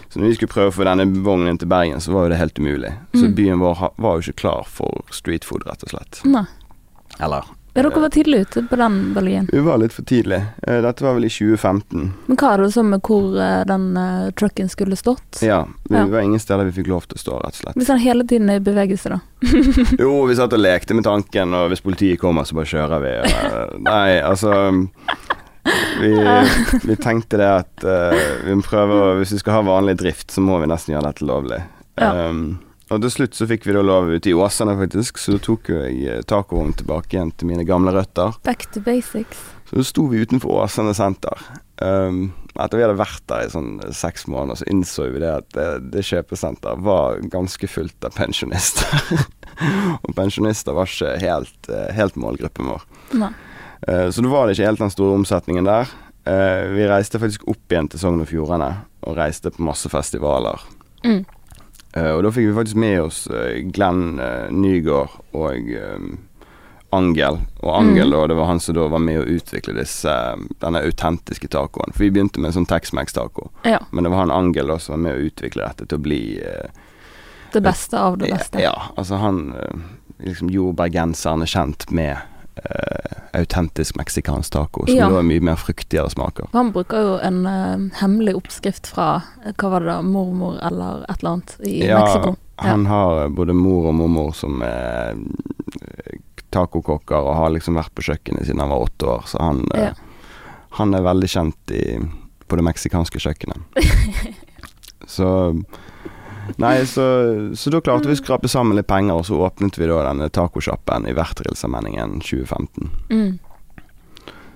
[0.09, 2.39] Så når vi skulle prøve å få denne vognen til Bergen, så var jo det
[2.41, 2.95] helt umulig.
[3.15, 3.35] Så Mm.
[3.37, 6.25] byen vår var jo ikke klar for street food, rett og slett.
[6.25, 6.47] Nei.
[7.21, 7.45] Eller
[7.79, 9.45] Ja, dere var tidlig ute på den bølgen.
[9.55, 10.41] Vi var litt for tidlig.
[10.67, 12.09] Eh, Dette var vel i 2015.
[12.27, 15.39] Men hva er det så med hvor eh, den uh, trucken skulle stått?
[15.47, 16.07] Ja, det Ja.
[16.11, 17.79] var ingen steder vi fikk lov til å stå, rett og slett.
[17.79, 19.21] Hvis han hele tiden er i bevegelse, da.
[20.03, 23.15] Jo, vi satt og lekte med tanken, og hvis politiet kommer, så bare kjører vi.
[23.23, 24.55] og- Nei, altså
[26.01, 26.13] Vi,
[26.85, 28.15] vi tenkte det at uh,
[28.47, 31.11] vi må prøve å Hvis vi skal ha vanlig drift, så må vi nesten gjøre
[31.13, 31.61] dette lovlig.
[32.01, 32.13] Ja.
[32.31, 32.59] Um,
[32.89, 35.71] og til slutt så fikk vi da lov ute i Åsane, faktisk, så da tok
[35.73, 38.39] jo jeg eh, tacovognen tilbake igjen til mine gamle røtter.
[38.47, 39.43] Back to basics.
[39.69, 41.43] Så da sto vi utenfor Åsane senter.
[41.85, 45.31] Um, etter vi hadde vært der i sånn eh, seks måneder, så innså vi det
[45.31, 49.15] at det, det kjøpesenteret var ganske fullt av pensjonister.
[50.05, 52.85] og pensjonister var ikke helt, eh, helt målgruppen vår.
[53.21, 53.33] Nei.
[53.85, 55.93] Uh, så da var det ikke helt den store omsetningen der.
[56.27, 58.73] Uh, vi reiste faktisk opp igjen til Sogn og Fjordane,
[59.07, 60.65] og reiste på masse festivaler.
[61.05, 61.23] Mm.
[61.99, 66.09] Eh, og da fikk vi faktisk med oss eh, Glenn uh, Nygaard og eh,
[66.97, 67.41] Angel.
[67.61, 68.15] Og Angel, Mm.
[68.15, 71.93] da, det var han som da var med å utvikle disse, eh, denne autentiske tacoen.
[71.93, 73.79] For vi begynte med en sånn Tex-Mex-taco, Ja.
[73.91, 76.23] men det var han Angel da som var med å utvikle dette til å bli
[76.41, 76.71] eh,
[77.53, 78.61] Det beste av det beste.
[78.61, 79.79] Ja, altså han eh,
[80.27, 82.17] liksom gjorde bergenserne kjent med
[82.65, 85.09] eh, autentisk meksikansk taco, som Ja.
[85.11, 86.49] da er mye mer fruktigere smaker.
[86.53, 91.05] Han bruker jo en eh, hemmelig oppskrift fra eh, hva var det da, mormor eller
[91.09, 92.37] et eller annet i Ja, Mexico.
[92.65, 96.19] Han har eh, både mor og mormor som er eh,
[96.51, 99.93] tacokokker og har liksom vært på kjøkkenet siden han var åtte år, så han, Ja.
[100.81, 101.99] han er veldig kjent i,
[102.49, 103.61] på det meksikanske kjøkkenet.
[105.07, 105.29] så
[106.57, 107.05] Nei, så,
[107.55, 110.29] så da klarte vi å skrape sammen litt penger, og så åpnet vi da denne
[110.33, 112.91] tacosjappen i Vertrilsammenningen 2015.
[113.11, 113.39] Mm.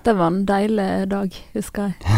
[0.03, 1.95] Det var en deilig dag, husker jeg.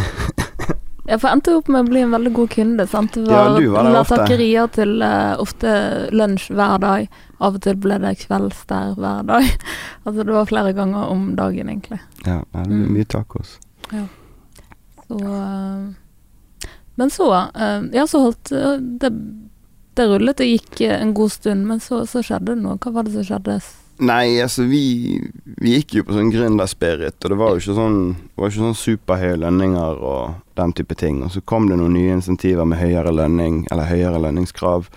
[1.05, 2.87] Jeg får endte opp med å bli en veldig god kunde.
[2.89, 3.13] Sant?
[3.13, 4.15] Det Ja, var, du var der ofte.
[4.23, 5.73] takerier til uh, ofte
[6.17, 7.05] lunsj hver dag.
[7.45, 9.45] Av og til ble det kvelds der hver dag.
[10.07, 11.99] altså det var flere ganger om dagen, egentlig.
[12.25, 12.95] Ja, det ble Mm.
[12.95, 13.59] mye tacos.
[13.93, 14.07] Ja.
[15.05, 15.93] Så uh,
[16.97, 18.49] Men så uh, Ja, så holdt
[19.03, 19.13] det
[19.95, 22.79] Det rullet og gikk eh, en god stund, men så, så skjedde det noe.
[22.81, 23.59] Hva var det som skjedde?
[24.03, 25.21] Nei, altså vi,
[25.61, 28.01] vi gikk jo på sånn gründerspirit, og det var jo ikke sånn
[28.57, 31.21] sånn superhøye lønninger og den type ting.
[31.23, 34.89] Og så kom det noen nye insentiver med høyere lønning, eller høyere lønningskrav.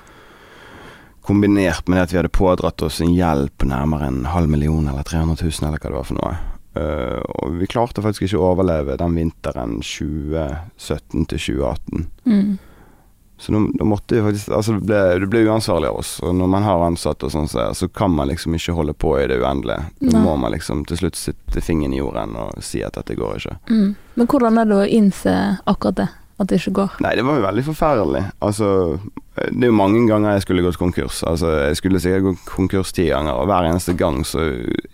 [1.23, 4.91] Kombinert med det at vi hadde pådratt oss en gjeld på nærmere en halv million
[4.91, 6.37] eller 300 000, eller hva det var for noe.
[6.79, 12.09] Uh, og vi klarte faktisk ikke å overleve den vinteren 2017 til 2018.
[12.27, 12.59] Mm.
[13.41, 16.17] Så nå, da måtte vi faktisk Altså det ble, det ble uansvarlig av oss.
[16.27, 19.27] Og når man har ansatte og sånn, så, kan man liksom ikke holde på i
[19.31, 19.93] det uendelige.
[20.01, 20.23] Da Nei.
[20.25, 23.59] må man liksom til slutt sitte fingeren i jorden og si at dette går ikke.
[23.71, 23.93] Mm.
[24.19, 25.37] Men hvordan er det å innse
[25.71, 26.09] akkurat det?
[26.39, 26.99] At det ikke går?
[27.03, 28.21] Nei, det var jo veldig forferdelig.
[28.47, 28.69] Altså
[29.35, 31.23] Det er jo mange ganger jeg skulle gått konkurs.
[31.27, 34.45] Altså Jeg skulle sikkert gått konkurs ti ganger, og hver eneste gang så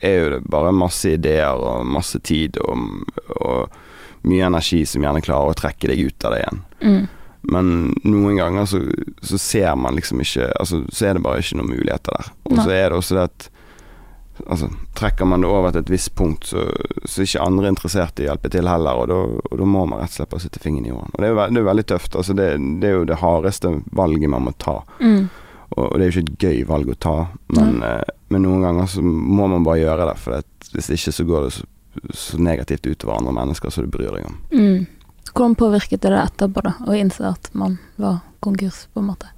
[0.01, 3.05] er jo det bare masse ideer og masse tid og,
[3.41, 3.77] og
[4.25, 6.65] mye energi som gjerne klarer å trekke deg ut av det igjen.
[6.81, 7.05] Mm.
[7.53, 8.81] Men noen ganger så,
[9.23, 12.31] så ser man liksom ikke Altså, så er det bare ikke noen muligheter der.
[12.49, 13.51] Og så er det også det at
[14.51, 14.67] Altså,
[14.99, 16.65] trekker man det over til et visst punkt, så,
[17.07, 19.07] så er ikke andre interessert i å hjelpe til heller, og
[19.47, 21.13] da, må man rett og slett bare sitte fingeren i jorden.
[21.15, 22.17] Og det er jo det er veldig tøft.
[22.19, 22.49] Altså, det,
[22.83, 24.81] det er jo det hardeste valget man må ta.
[24.99, 25.29] Mm.
[25.69, 27.15] Og, og det er jo ikke et gøy valg å ta,
[27.55, 30.17] men, eh, men noen ganger så må man bare gjøre det.
[30.25, 31.71] For at hvis ikke så går det så,
[32.27, 34.39] så negativt utover andre mennesker som du bryr deg om.
[34.51, 34.87] Mm.
[35.35, 39.31] Hvordan påvirket det deg etterpå, da, å innse at man var konkurs, på en måte?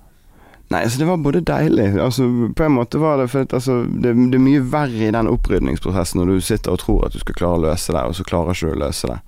[0.69, 2.25] Nei, altså det var både deilig Altså
[2.59, 6.19] På en måte var det For altså, det, det er mye verre i den opprydningsprosessen
[6.19, 8.57] når du sitter og tror at du skal klare å løse det, og så klarer
[8.57, 9.21] ikke du å løse det.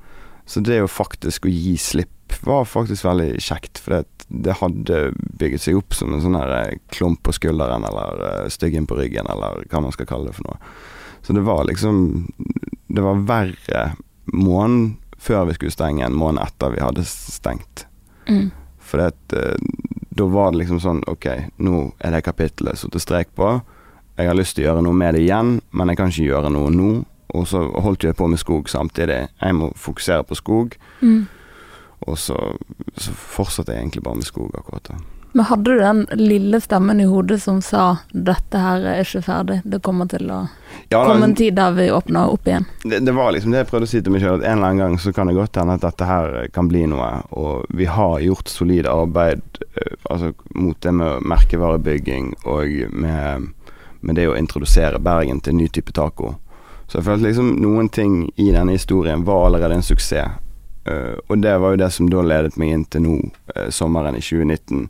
[0.49, 5.01] Så det å faktisk å gi slipp var faktisk veldig kjekt, for det hadde
[5.41, 8.99] bygget seg opp som en sånn her eh, klump på skulderen, eller eh, styggen på
[8.99, 10.59] ryggen, eller hva man skal kalle det for noe.
[11.25, 12.29] Så det var liksom
[12.89, 13.83] Det var verre
[14.33, 17.87] måneden før vi skulle stenge, en måned etter vi hadde stengt.
[18.29, 18.51] Mm.
[18.79, 19.11] For
[20.19, 21.27] da var det liksom sånn Ok,
[21.65, 23.59] nå er det kapittelet satt strek på.
[24.19, 26.53] Jeg har lyst til å gjøre noe med det igjen, men jeg kan ikke gjøre
[26.55, 26.93] noe nå.
[27.37, 29.27] Og så holdt jeg på med skog samtidig.
[29.29, 30.75] Jeg må fokusere på skog.
[31.05, 31.27] Mm.
[32.09, 32.39] Og så,
[32.97, 34.99] så fortsatte jeg egentlig bare med skog akkurat da.
[35.33, 39.61] Men hadde du den lille stemmen i hodet som sa 'dette her er ikke ferdig',
[39.65, 40.49] det kommer til å
[40.91, 42.65] Ja, komme en tid der vi åpner opp igjen?
[42.85, 44.67] det, det var liksom det jeg prøvde å si til meg sjøl, at en eller
[44.67, 47.23] annen gang så kan det godt hende at dette her kan bli noe.
[47.31, 49.43] Og vi har gjort solid arbeid
[49.77, 53.49] eh, altså mot det med merkevarebygging og med,
[54.01, 56.35] med det å introdusere Bergen til en ny type taco.
[56.89, 60.39] Så jeg følte liksom noen ting i denne historien var allerede en suksess.
[60.89, 63.17] Eh, og det var jo det som da ledet meg inn til nå,
[63.55, 64.89] eh, sommeren i 2019,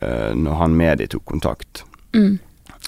[0.00, 1.84] eh, når han Medi tok kontakt.
[2.14, 2.38] Mm.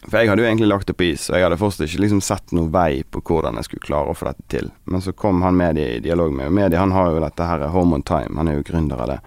[0.00, 2.22] For jeg hadde jo egentlig lagt det på is, og jeg hadde fortsatt ikke liksom
[2.24, 4.70] sett noen vei på hvordan jeg skulle klare å få dette til.
[4.88, 6.56] Men så kom han Medi i dialog med meg.
[6.56, 9.20] Medi han har jo dette her Home on Time, han er jo gründer av det.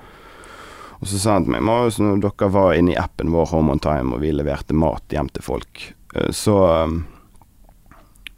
[1.03, 3.75] Og så sa han til meg Marius, når dere var inne i appen vår Home
[3.75, 7.01] on Time, og vi leverte mat hjem til folk, eh, så eh,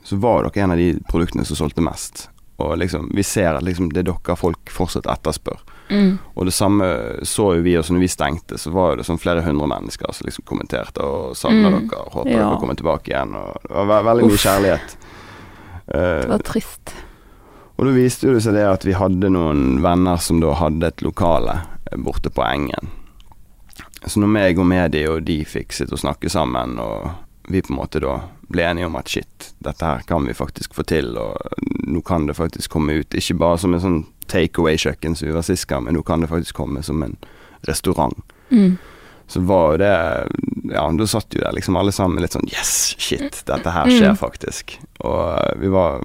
[0.05, 2.27] så var dere en av de produktene som solgte mest.
[2.61, 5.63] Og liksom, vi ser at liksom, det er dere folk fortsatt etterspør.
[5.89, 6.17] Mm.
[6.35, 6.85] Og det samme
[7.21, 10.25] så jo vi også når vi stengte, så var det sånn flere hundre mennesker som
[10.25, 11.87] liksom kommenterte og savna Mm.
[11.89, 12.37] dere, håper Ja.
[12.49, 13.35] dere kommer tilbake igjen.
[13.35, 14.43] Og det var ve veldig mye Uff.
[14.43, 14.95] kjærlighet.
[15.85, 16.93] Det Eh, var trist.
[17.77, 21.01] og da viste det seg det at vi hadde noen venner som da hadde et
[21.03, 22.89] lokale eh, borte på Engen.
[24.07, 27.11] Så når meg og Medi og de fikk sitte og snakke sammen, og
[27.47, 28.15] vi på en måte da
[28.49, 31.37] ble enige om at shit, dette her kan vi faktisk få til, og
[31.87, 35.33] nå kan det faktisk komme ut, ikke bare som en sånn take away-kjøkken som vi
[35.35, 37.15] var sist gang, men nå kan det faktisk komme som en
[37.69, 38.17] restaurant.
[38.49, 38.77] Mm.
[39.27, 39.93] Så var jo det
[40.69, 44.11] Ja, da satt jo der liksom alle sammen litt sånn Yes, shit, dette her skjer
[44.13, 44.17] Mm.
[44.17, 44.75] faktisk.
[45.01, 46.03] Og eh, vi var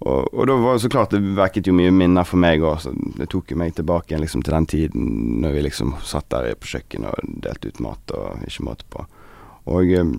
[0.00, 2.78] og, og da var det så klart det vekket jo mye minner for meg òg,
[2.80, 5.08] så det tok jo meg tilbake igjen liksom til den tiden
[5.42, 9.04] når vi liksom satt der på kjøkkenet og delte ut mat og ikke måte på.
[9.68, 10.12] Og, eh,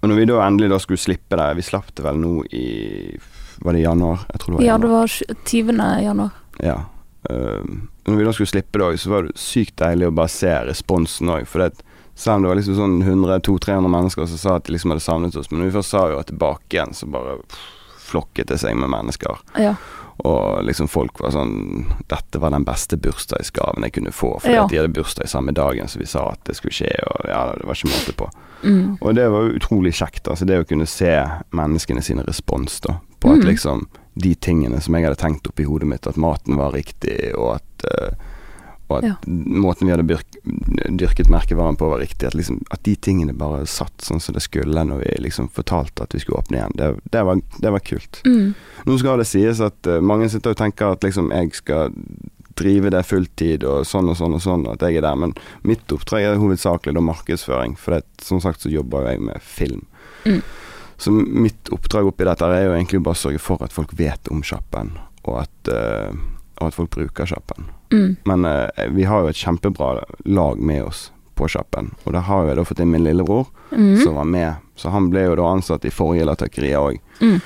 [0.00, 2.66] og når vi da endelig da skulle slippe det Vi slapp det vel nå i
[3.62, 4.24] Var det januar?
[4.32, 4.70] Jeg tror det var januar.
[4.70, 5.84] Ja, det var 20.
[6.04, 6.30] januar.
[6.60, 6.76] Ja.
[7.26, 7.64] Uh,
[8.06, 10.52] når vi da skulle slippe det òg, så var det sykt deilig å bare se
[10.68, 11.46] responsen òg.
[11.50, 14.92] For det, selv om det var liksom sånn 100-200-300 mennesker som sa at de liksom
[14.92, 17.64] hadde savnet oss, men når vi først sa jo at tilbake igjen, så bare pff,
[18.06, 19.40] flokket det seg med mennesker.
[19.58, 19.74] Ja.
[20.24, 24.66] Og liksom folk var sånn Dette var den beste bursdagsgaven jeg kunne få, fordi Ja.
[24.70, 27.66] de hadde bursdag samme dagen som vi sa at det skulle skje, og ja, det
[27.66, 28.30] var ikke måte på.
[28.64, 28.98] Mm.
[29.02, 31.12] Og det var utrolig kjekt, altså det å kunne se
[31.52, 33.46] menneskene sin respons da, på at Mm.
[33.46, 33.86] liksom
[34.18, 37.56] de tingene som jeg hadde tenkt opp i hodet mitt, at maten var riktig, og
[37.56, 38.14] at, eh,
[38.88, 39.14] og at Ja.
[39.26, 40.36] måten vi hadde byrk,
[40.98, 44.42] dyrket merkevaren på var riktig, at, liksom, at de tingene bare satt sånn som det
[44.44, 47.82] skulle når vi liksom fortalte at vi skulle åpne igjen, det, det, var, det var
[47.82, 48.22] kult.
[48.24, 48.54] Mm.
[48.86, 51.90] Nå skal det sies at uh, mange sitter og tenker at liksom jeg skal
[52.56, 55.18] drive det fulltid og sånn og sånn og sånn, og at jeg er der.
[55.20, 55.34] Men
[55.66, 59.42] mitt oppdrag er hovedsakelig da markedsføring, for det, som sagt så jobber jo jeg med
[59.44, 59.82] film.
[60.24, 60.40] Mm.
[60.96, 64.30] Så mitt oppdrag oppi dette er jo egentlig bare å sørge for at folk vet
[64.32, 64.94] om sjappen,
[65.26, 66.16] og at, uh,
[66.62, 67.68] og at folk bruker sjappen.
[67.92, 68.16] Mm.
[68.24, 72.46] Men uh, vi har jo et kjempebra lag med oss på sjappen, og der har
[72.48, 73.96] jeg da fått inn min lillebror, Mm.
[74.02, 74.54] som var med.
[74.76, 76.98] Så han ble jo da ansatt i forrige latakerier òg.
[77.20, 77.40] Mm.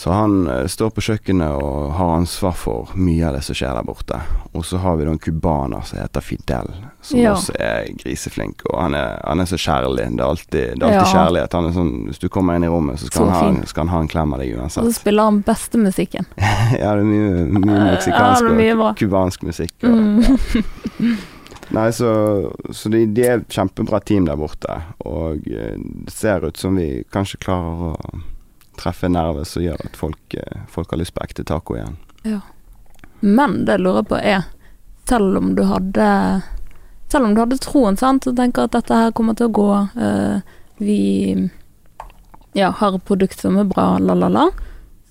[0.00, 3.74] Så han eh, står på kjøkkenet og har ansvar for mye av det som skjer
[3.76, 4.16] der borte.
[4.56, 6.70] Og så har vi da en cubaner som heter Fidel,
[7.04, 7.34] som Ja.
[7.34, 8.64] også er griseflink.
[8.70, 10.06] Og han er, han er så kjærlig.
[10.16, 11.10] Det er alltid, det er alltid Ja.
[11.12, 11.56] kjærlighet.
[11.58, 13.84] Han er sånn, hvis du kommer inn i rommet, så skal, Så han, ha, skal
[13.86, 16.24] han ha en klem av deg Og så spiller han beste musikken.
[16.80, 19.76] ja, det er mye, mye meksikansk mye og cubansk musikk.
[19.84, 20.64] Og,
[21.00, 21.16] Mm.
[21.70, 22.08] Nei, så,
[22.74, 24.80] så de, de er et kjempebra team der borte.
[25.06, 28.20] Og eh, det ser ut som vi kanskje klarer å
[28.80, 31.98] treffe en nerve som gjør at folk, eh, folk har lyst på ekte taco igjen.
[33.20, 34.48] Men det jeg lurer på er,
[35.08, 36.08] selv om du hadde
[37.10, 39.70] Selv om du hadde troen, sant, og tenker at dette her kommer til å gå
[39.98, 41.00] eh, Vi
[42.54, 44.44] ja, har et produkt som er bra, la, la, la,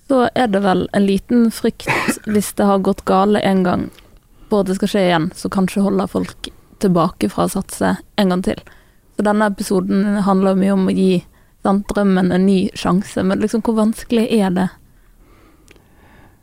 [0.08, 1.88] så er det vel en liten frykt
[2.32, 3.84] hvis det har gått gale en gang,
[4.48, 8.32] for at det skal skje igjen, så kanskje holder folk tilbake fra å satse en
[8.32, 8.60] gang til.
[9.16, 11.22] Så denne episoden handler mye om å gi
[11.62, 14.68] sant, drømmen en ny sjanse, men liksom hvor vanskelig er det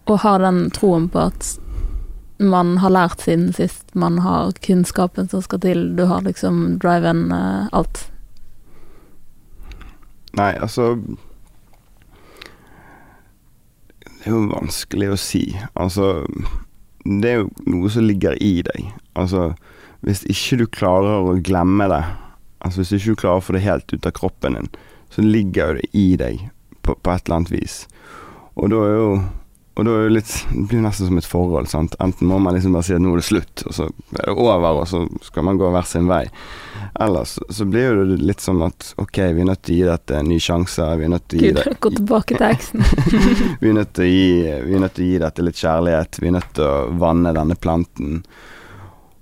[0.08, 1.56] å ha den troen på at
[2.38, 7.32] man har lært siden sist, man har kunnskapen som skal til, du har liksom driven,
[7.34, 8.06] uh, alt.
[10.38, 10.96] Nei, altså
[14.06, 15.42] Det er jo vanskelig å si.
[15.80, 16.28] Altså
[17.02, 18.90] Det er jo noe som ligger i deg.
[19.16, 19.54] Altså
[20.06, 22.04] Hvis ikke du klarer å glemme det,
[22.62, 24.70] altså hvis ikke du klarer å få det helt ut av kroppen din,
[25.18, 26.44] så ligger det i deg
[26.86, 27.82] på, på et eller annet vis.
[28.54, 29.10] Og da er jo
[29.78, 31.94] og da er det litt Det blir nesten som et forhold, sant.
[32.02, 33.86] Enten må man liksom bare si at nå er det slutt, og så
[34.18, 36.24] er det over, og så skal man gå hver sin vei.
[37.06, 40.18] Ellers så blir det litt som at ok, vi er nødt til å gi dette
[40.18, 40.88] en ny sjanse.
[40.98, 42.86] Vi er nødt til å gi Gud, det gå tilbake til eksen.
[43.62, 44.28] vi er nødt til å gi,
[44.66, 46.22] vi er nødt til å gi dette litt kjærlighet.
[46.24, 48.20] Vi er nødt til å vanne denne planten.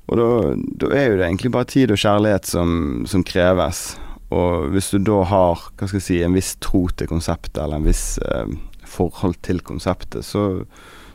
[0.06, 3.88] Og da, da er jo det egentlig bare tid og kjærlighet som, som kreves.
[4.36, 7.80] Og hvis du da har hva skal jeg si, en viss tro til konseptet, eller
[7.80, 8.52] en viss eh,
[8.90, 10.46] forhold til konseptet, så,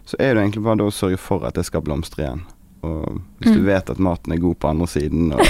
[0.08, 2.44] så er det egentlig bare å sørge for at det skal blomstre igjen.
[2.86, 3.66] Og hvis du Mm.
[3.66, 5.40] vet at maten er god på andre siden, og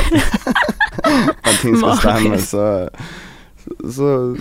[1.46, 2.64] at ting skal stemme, så
[3.92, 4.37] så,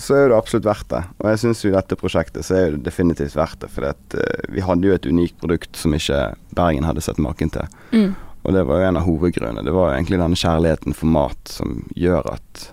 [0.00, 1.02] så, er det absolutt verdt det.
[1.22, 3.70] Og jeg syns jo i dette prosjektet så er det definitivt verdt det.
[3.72, 6.18] For at, eh, vi hadde jo et unikt produkt som ikke
[6.56, 7.70] Bergen hadde sett maken til.
[7.94, 8.10] Mm.
[8.44, 9.64] Og det var jo en av hovedgrunnene.
[9.64, 12.66] Det var jo egentlig denne kjærligheten for mat som gjør at,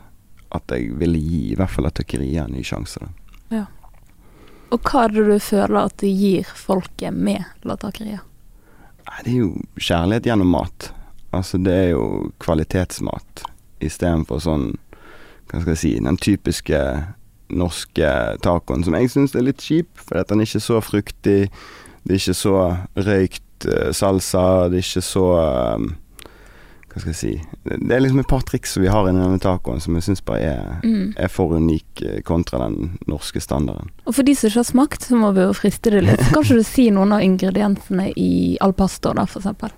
[0.52, 3.00] at jeg ville gi i hvert fall Atakeriet en ny sjanse.
[3.52, 3.64] Da.
[4.72, 8.24] Og hva er det du føler at det gir folket med Latakeriet?
[9.24, 10.92] Det er jo kjærlighet gjennom mat.
[11.36, 13.44] Altså det er jo kvalitetsmat
[13.84, 14.74] istedenfor sånn
[15.50, 16.80] Hva skal jeg si Den typiske
[17.52, 18.10] norske
[18.44, 21.40] tacoen som jeg syns er litt kjip, fordi at den er ikke så fruktig.
[22.04, 22.54] Det er ikke så
[22.96, 24.69] røykt eh, salsa.
[24.71, 25.89] Det er ikke så eh,
[26.91, 29.39] Hva skal jeg si Det er liksom et par triks som vi har inni denne
[29.39, 31.13] tacoen som jeg syns bare er, Mm.
[31.15, 33.89] er for unik eh, kontra den norske standarden.
[34.06, 36.19] Og for de som ikke har smakt, så må vi jo friste det litt.
[36.34, 39.71] Kan ikke du si noen av ingrediensene i al pasto, da, eksempel?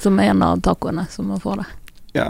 [0.00, 1.66] Som er en av tacoene som man får det.
[2.14, 2.26] Ja,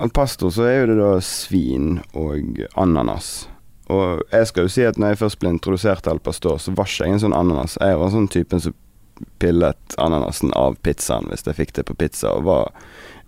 [0.00, 3.46] al pasto så er jo det da svin og ananas.
[3.88, 6.74] Og jeg skal jo si at når jeg først ble introdusert til al pastor, så
[6.76, 7.78] var ikke jeg en sånn ananas.
[7.80, 8.74] Jeg var sånn typen som
[9.38, 12.72] pillet ananasen av pizzaen hvis jeg fikk det på pizza, og var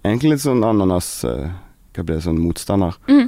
[0.02, 1.50] egentlig litt sånn ananas eh,
[1.90, 2.94] Hva blir det, sånn motstander.
[3.10, 3.26] Mm.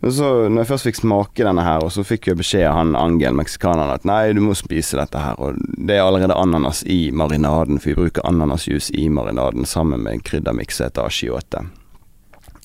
[0.00, 2.76] Men så, når jeg først fikk smake denne her, og så fikk jeg beskjed av
[2.76, 6.84] han Angel, meksikaneren, at nei, du må spise dette her, og det er allerede ananas
[6.86, 11.64] i marinaden, for vi bruker ananasjuice i marinaden sammen med en kryddermiks som heter achiote.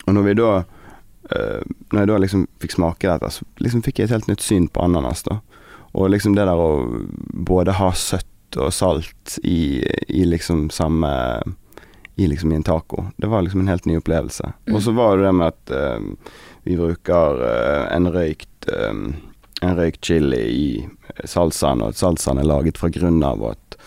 [0.03, 1.61] Og når vi da eh,
[1.93, 4.67] Når jeg da liksom fikk smake dette, så liksom fikk jeg et helt nytt syn
[4.69, 5.39] på ananas, da.
[5.93, 6.85] Og liksom det der å
[7.33, 11.09] både ha søtt og salt i, i liksom samme
[12.15, 13.05] i liksom i en taco.
[13.17, 14.53] Det var liksom en helt ny opplevelse.
[14.67, 14.75] Mm.
[14.75, 15.99] Og så var det det med at eh,
[16.63, 18.93] vi bruker uh, en røykt eh,
[19.63, 20.67] en røykt chili i
[21.23, 23.77] salsaen, og at salsaen er laget fra grunnen av, og at,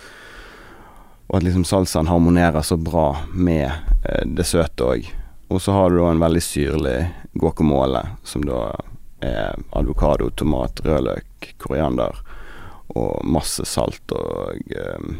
[1.28, 5.08] og at liksom salsaen harmonerer så bra med uh, det søte òg.
[5.48, 6.98] Og så har du da en veldig syrlig
[7.38, 8.72] guacamole, som da
[9.22, 12.18] er advokado, tomat, rødløk, koriander
[12.94, 15.10] og masse salt og eh,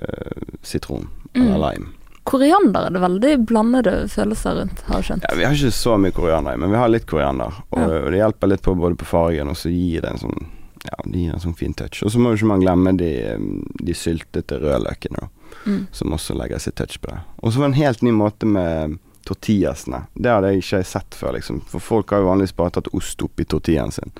[0.00, 1.60] eh, sitron eller Mm.
[1.62, 1.86] lime.
[2.24, 5.24] Koriander er det veldig blandede følelser rundt, har jeg skjønt.
[5.28, 7.54] Ja, vi har ikke så mye koriander i, men vi har litt koriander.
[7.72, 7.86] Og, Ja.
[8.04, 10.46] og det hjelper litt på både på fargen, og så gir det en sånn
[10.82, 12.02] Ja, det gir en sånn fin touch.
[12.02, 13.36] Og så må jo ikke man glemme de,
[13.84, 15.28] de syltete rødløkene,
[15.66, 15.86] Mm.
[15.92, 17.18] som også legger sitt touch på det.
[17.42, 20.06] Og så var det en helt ny måte med tortillasene.
[20.16, 21.60] Det hadde jeg ikke sett før, liksom.
[21.68, 24.10] For folk har jo vanligvis bare tatt ost oppi tortillaen sin.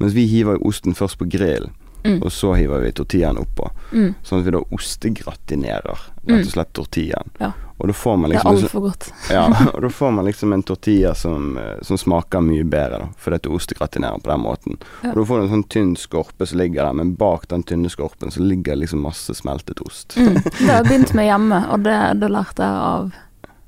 [0.00, 1.70] Mens vi hiver jo osten først på grillen,
[2.04, 2.22] Mm.
[2.22, 3.70] og så hiver vi tortillaen oppå.
[3.92, 4.14] Mm.
[4.24, 7.34] Sånn at vi da ostegratinerer rett og slett tortillaen.
[7.38, 7.52] Ja.
[7.80, 9.12] Og da får man Det er liksom altfor godt.
[9.32, 13.06] ja, og da får man liksom en tortilla som, eh, som smaker mye bedre, da,
[13.16, 14.76] fordi du ostegratinerer på den måten.
[15.02, 15.14] Ja.
[15.14, 17.88] Og da får du en sånn tynn skorpe som ligger der, men bak den tynne
[17.88, 20.16] skorpen så ligger liksom masse smeltet ost.
[20.20, 20.36] Mm.
[20.58, 23.10] Det har jeg begynt med hjemme, og det, det lærte jeg av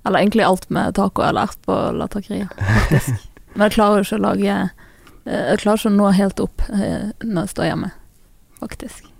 [0.05, 3.29] Eller egentlig alt med taco jeg har lært på Latakeria, faktisk.
[3.55, 4.55] Men jeg klarer jo ikke å lage
[5.25, 7.91] eh, Jeg klarer ikke å nå helt opp eh, når jeg står hjemme,
[8.63, 9.11] faktisk.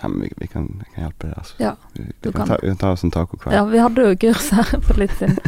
[0.00, 1.56] Ja, men vi, vi, kan, kan hjelpe deg, altså.
[1.60, 2.52] Ja, vi, vi, du kan kan.
[2.52, 3.56] ta, vi ta oss en tacokveld.
[3.56, 5.40] Ja, vi hadde jo kurs her for litt siden,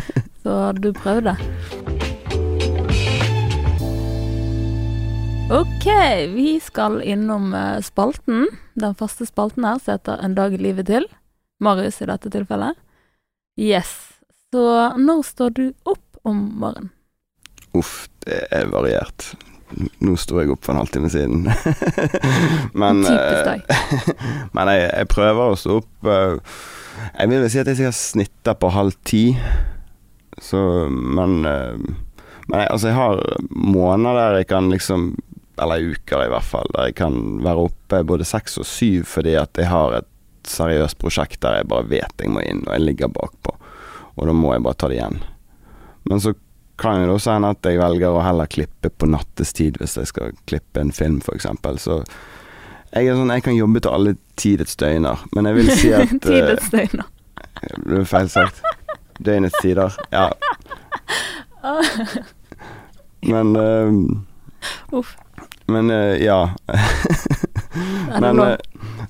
[0.43, 1.37] så du prøvde.
[5.53, 5.87] Ok,
[6.33, 8.47] vi skal innom eh, spalten.
[8.75, 11.05] Den faste spalten her som heter En dag i livet til.
[11.61, 12.79] Marius i dette tilfellet.
[13.61, 13.91] Yes.
[14.53, 14.65] Så
[14.97, 16.89] når står du opp om morgenen?
[17.77, 19.33] Uff, det er variert.
[20.05, 21.49] Nå sto jeg opp for en halvtime siden.
[22.83, 23.51] men eh,
[24.57, 26.55] men jeg, jeg prøver å stå opp eh,
[27.17, 29.25] Jeg vil vel si at jeg sikkert snitter på halv ti.
[30.43, 30.61] Så
[30.91, 31.77] Men eh,
[32.51, 33.21] Men jeg, altså, jeg har
[33.51, 35.13] måneder der jeg kan liksom
[35.63, 39.37] Eller uker, i hvert fall, der jeg kan være oppe både seks og syv fordi
[39.39, 40.09] at jeg har et
[40.49, 43.53] seriøst prosjekt der jeg bare vet jeg må inn, og jeg ligger bakpå.
[44.17, 45.21] Og da må jeg bare ta det igjen.
[46.09, 46.33] Men så
[46.83, 50.37] kan jo også hende at jeg velger å heller klippe på nattestid hvis jeg skal
[50.51, 51.49] klippe en film, f.eks.
[51.83, 52.03] Så
[52.93, 56.13] jeg er sånn, jeg kan jobbe til alle tidets døgner, men jeg vil si at
[56.13, 57.05] eh, Tidets døgn.
[57.87, 58.63] Det er feil sagt.
[59.23, 59.95] Døgnets tider.
[60.13, 60.29] Ja.
[63.33, 65.15] Men uh, Uff.
[65.71, 66.49] Men uh, ja.
[67.75, 68.57] Er Men eh,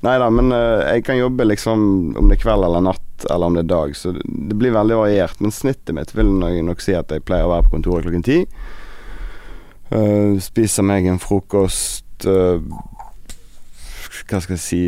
[0.03, 1.79] Nei da, men eh, jeg kan jobbe liksom
[2.19, 4.73] om det er kveld eller natt, eller om det er dag, så det, det blir
[4.75, 5.41] veldig variert.
[5.41, 8.25] Men snittet mitt vil jeg nok si at jeg pleier å være på kontoret klokken
[8.27, 8.39] ti.
[9.93, 12.61] Eh, spiser meg en frokost Hva
[14.41, 14.83] skal jeg si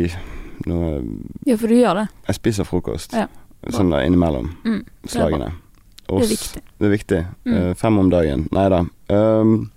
[0.65, 1.01] Noe
[1.45, 2.05] Ja, for du gjør det.
[2.29, 3.13] Jeg spiser frokost.
[3.13, 3.27] Ja.
[3.73, 4.83] Sånn da innimellom Mm.
[5.09, 5.51] slagene.
[6.09, 6.61] Og Det er viktig.
[6.79, 7.21] Det er viktig.
[7.45, 7.53] Mm.
[7.57, 8.47] Uh, fem om dagen.
[8.53, 8.83] Nei da.
[9.09, 9.71] Um,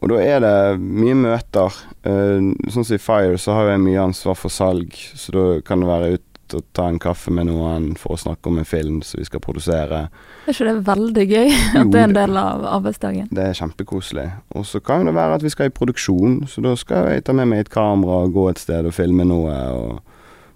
[0.00, 1.76] og da er det mye møter.
[2.06, 5.82] Eh, sånn som i Fire, så har jeg mye ansvar for salg, så da kan
[5.82, 9.00] det være ut og ta en kaffe med noen for å snakke om en film
[9.02, 10.04] som vi skal produsere.
[10.46, 11.54] Er ikke det veldig gøy?
[11.80, 13.30] At det er en del av arbeidsdagen?
[13.34, 14.26] Det er kjempekoselig.
[14.54, 17.34] Og så kan det være at vi skal i produksjon, så da skal jeg ta
[17.34, 19.98] med meg et kamera og gå et sted og filme noe og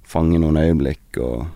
[0.06, 1.18] fange noen øyeblikk.
[1.18, 1.48] Og,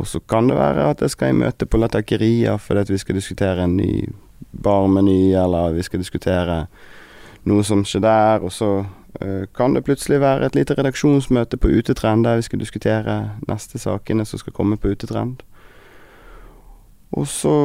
[0.00, 3.02] og så kan det være at jeg skal i møte på Latakeria fordi at vi
[3.02, 4.08] skal diskutere en ny
[4.50, 6.66] barmeny, eller vi skal diskutere
[7.46, 8.44] noe som skjer der.
[8.46, 12.62] Og så uh, kan det plutselig være et lite redaksjonsmøte på Utetrend der vi skal
[12.62, 13.18] diskutere
[13.48, 15.42] neste sakene som skal komme på Utetrend.
[17.16, 17.56] Og så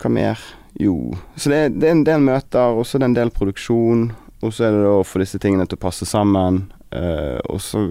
[0.00, 0.40] hva mer?
[0.80, 4.10] Jo, så det det er en del møter, og så er det en del produksjon.
[4.40, 6.62] Og så er det da å få disse tingene til å passe sammen.
[6.90, 7.82] Uh, og så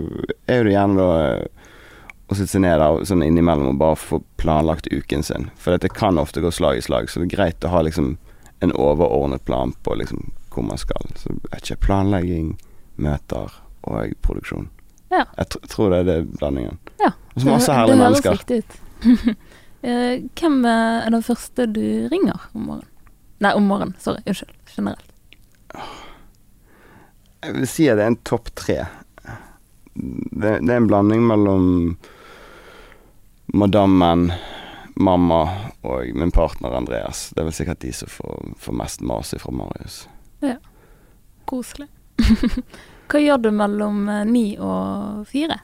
[0.49, 1.09] er det gjerne da
[2.29, 5.47] å sitte seg ned der sånn innimellom og bare få planlagt uken sin.
[5.57, 8.17] For det kan ofte gå slag i slag, så det er greit å ha liksom
[8.61, 11.09] en overordnet plan på liksom hvor man skal.
[11.17, 12.51] Så vet ikke, planlegging,
[13.01, 13.53] møter
[13.89, 14.67] og produksjon.
[15.09, 15.23] Ja.
[15.39, 16.77] Jeg tr tror det er det blandingen.
[17.01, 17.13] Ja.
[17.35, 18.35] Og så masse Det- mennesker.
[18.35, 18.63] det høres riktig
[19.29, 19.35] ut.
[19.81, 22.87] Eh, Hvem er den første du ringer om morgenen?
[23.39, 23.93] Nei, om morgenen.
[23.97, 24.19] Sorry.
[24.27, 24.51] Unnskyld.
[24.75, 25.13] Generelt.
[27.45, 28.75] Jeg vil si at det er en topp tre.
[29.95, 31.69] Det, det er en blanding mellom
[33.53, 34.29] madammen,
[34.95, 35.41] mamma
[35.81, 37.29] og min partner Andreas.
[37.33, 40.03] Det er vel sikkert de som får, får mest mas fra Marius.
[41.49, 41.87] Koselig.
[43.09, 45.57] Hva gjør du mellom eh, ni og fire?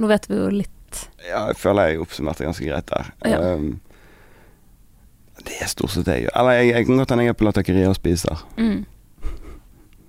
[0.00, 1.04] Nå vet vi jo litt.
[1.22, 3.12] Ja, jeg føler jeg oppsummerte ganske greit der.
[3.30, 3.38] Ja.
[3.54, 3.76] Um,
[5.46, 6.34] det er stort sett det jeg gjør.
[6.40, 8.42] Eller jeg, jeg kan godt hende jeg er på Latakeria og spiser.
[8.58, 8.80] Mm.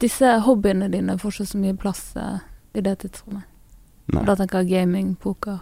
[0.01, 2.39] Disse hobbyene dine får ikke så mye plass eh,
[2.73, 3.45] i det tidsrommet.
[4.11, 4.25] Nei.
[4.27, 5.61] Da tenker jeg gaming, poker.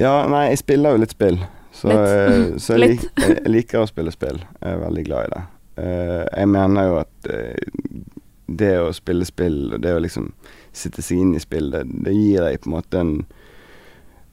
[0.00, 1.38] Ja, nei, jeg spiller jo litt spill.
[1.72, 1.98] Så, Litt.
[1.98, 3.02] eh, så jeg, Litt.
[3.02, 4.38] lik, jeg liker å spille spill.
[4.60, 5.42] Jeg er veldig glad i det.
[5.82, 8.00] Eh, jeg mener jo at eh,
[8.52, 10.30] det å spille spill, det å liksom
[10.76, 13.14] sitte seg inn i spill, det, det gir deg på en måte en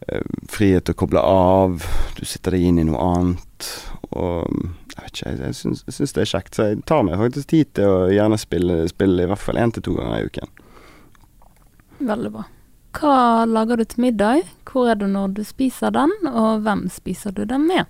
[0.07, 1.83] eh, frihet til å koble av.
[2.19, 3.69] Du sitter deg inn i noe annet.
[4.09, 6.55] Og jeg vet ikke, jeg, syns, jeg syns det er kjekt.
[6.59, 9.71] Så jeg tar meg faktisk tid til å gjerne spille, spille i hvert fall én
[9.75, 10.51] til to ganger i uken.
[11.99, 12.45] Veldig bra.
[12.97, 14.47] Hva lager du til middag?
[14.65, 17.85] Hvor er du når du spiser den, og hvem spiser du den med?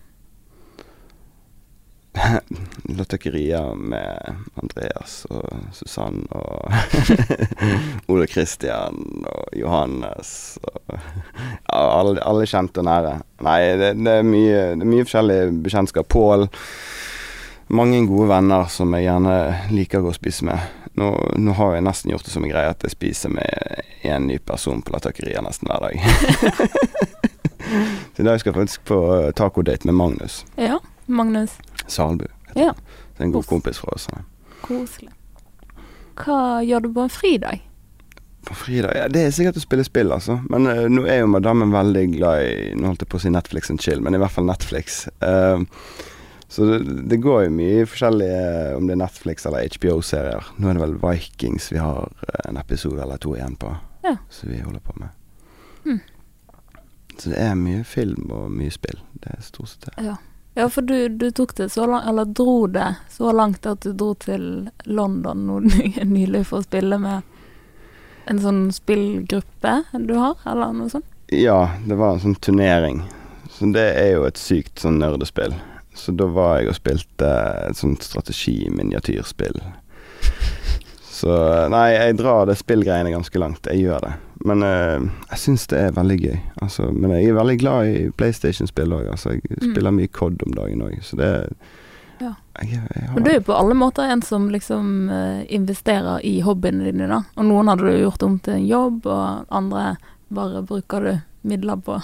[2.97, 6.73] Lottekeria med Andreas og Susann og
[8.11, 10.81] Ole Kristian og Johannes og
[11.69, 13.15] ja, alle, alle kjente og nære.
[13.45, 16.09] Nei, det, det, er mye, det er mye forskjellig bekjentskap.
[16.09, 16.49] Pål.
[17.69, 19.33] Mange gode venner som jeg gjerne
[19.69, 20.57] liker å gå og spise med.
[20.97, 21.07] Nå,
[21.37, 23.47] nå har jeg nesten gjort det som en greie at jeg spiser med
[24.09, 25.95] én ny person på Lottekeria nesten hver dag.
[28.15, 31.51] Så i dag skal jeg faktisk på eh, tacodate med Magnus Ja, Magnus.
[31.85, 32.25] Salbu.
[32.57, 34.07] Ja, Det er en god kompis fra oss.
[34.65, 35.11] koselig.
[36.19, 37.61] Hva gjør du på en fridag?
[38.47, 40.39] På fridag ja, Det er sikkert å spille spill, altså.
[40.49, 43.29] Men uh, nå er jo madammen veldig glad i Nå holdt jeg på å si
[43.31, 45.03] Netflix and chill, men i hvert fall Netflix.
[45.21, 45.59] Eh,
[46.49, 46.79] så det,
[47.11, 50.47] det går jo mye forskjellige Om det er Netflix eller HBO-serier.
[50.57, 53.69] Nå er det vel Vikings vi har eh, en episode eller to igjen på,
[54.01, 54.15] Ja.
[54.33, 55.09] så vi holder på med.
[55.85, 55.99] Mm.
[57.19, 58.97] Så det er mye film og mye spill.
[59.21, 60.05] Det er stort sett det.
[60.07, 60.15] Ja,
[60.57, 63.93] ja for du, du tok det så langt, eller dro det så langt at du
[63.93, 65.59] dro til London nå
[66.15, 67.21] nylig for å spille med
[68.29, 71.05] en sånn spillgruppe du har, eller noe sånt?
[71.29, 73.03] Ja, det var en sånn turnering.
[73.53, 75.53] Så det er jo et sykt sånn nerdespill.
[75.99, 77.29] Så da var jeg og spilte
[77.69, 79.59] et sånt strategi-miniatyrspill.
[81.19, 81.33] Så
[81.73, 83.67] nei, jeg drar det spillgreiene ganske langt.
[83.67, 84.13] Jeg gjør det.
[84.47, 85.01] Men eh,
[85.33, 86.37] jeg syns det er veldig gøy.
[86.63, 89.09] Altså, men jeg er veldig glad i PlayStation-spill òg.
[89.11, 89.73] Altså, jeg Mm.
[89.73, 91.31] spiller mye COD om dagen òg, så det
[92.21, 92.33] Ja.
[92.61, 96.21] jeg, jeg har, Men du er jo på alle måter en som liksom eh, investerer
[96.23, 97.19] i hobbyene dine, da.
[97.37, 99.97] Og noen hadde du gjort om til en jobb, og andre
[100.31, 102.01] bare bruker du midler på.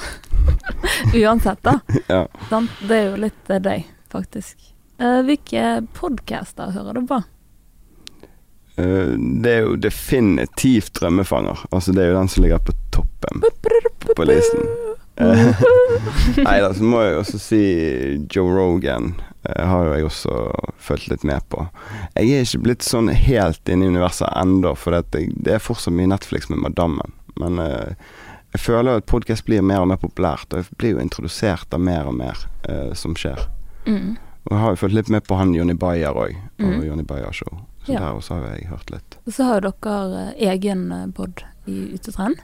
[1.13, 1.79] Uansett, da.
[2.07, 2.27] Ja.
[2.49, 2.71] Sant?
[2.88, 4.73] Det er jo litt eh, deg, faktisk.
[4.99, 7.21] Eh, hvilke podcaster hører du på?
[8.75, 11.65] Eh, det er jo definitivt Drømmefanger.
[11.71, 13.43] Altså, det er jo den som ligger på toppen
[14.15, 14.67] på listen.
[16.43, 17.61] Nei da, så må jeg også si
[18.31, 19.13] Joe Rogan.
[19.47, 20.39] har jo jeg også
[20.81, 21.63] fulgt litt med på.
[22.17, 26.11] Jeg er ikke blitt sånn helt inne i universet ennå, for det, er fortsatt mye
[26.11, 27.15] Netflix med Madammen.
[27.39, 27.95] Men eh,
[28.56, 31.82] jeg føler at podkast blir mer og mer populært, og jeg blir jo introdusert av
[31.84, 32.39] mer og mer
[32.70, 33.41] uh, som skjer.
[33.86, 34.16] Mm.
[34.45, 36.84] Og jeg har jo fulgt litt med på han Jonny Bayer òg, og mm.
[36.86, 37.58] Jonny Bayer Show.
[37.86, 37.99] Så Ja.
[37.99, 39.18] der også har jeg hørt litt.
[39.28, 42.39] Og så har jo dere eh, egen eh, pod i Utetrend.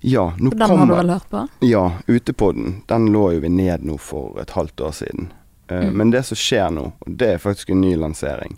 [0.00, 1.42] Ja, nå Den har du kommer vel hørt på?
[1.66, 2.82] Ja, Utepodden.
[2.88, 5.32] Den lå jo vi ned nå for et halvt år siden.
[5.70, 5.96] Uh, Mm.
[5.98, 8.56] Men det som skjer nå, og det er faktisk en ny lansering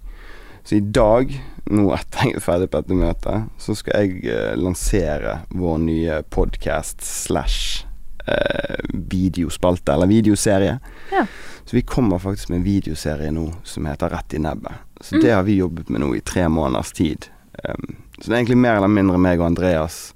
[0.69, 1.31] Så i dag,
[1.73, 6.19] nå etter jeg er ferdig på dette møtet, så skal jeg eh, lansere vår nye
[6.29, 7.87] podkast slash
[8.29, 10.75] eh, videospalte, eller videoserie.
[11.14, 11.23] Ja.
[11.64, 14.85] Så vi kommer faktisk med en videoserie nå som heter Rett i nebbet.
[15.01, 15.23] Så Mm.
[15.25, 17.31] det har vi jobbet med nå i tre måneders tid.
[17.64, 20.12] Um, så det er egentlig mer eller mindre meg og Andreas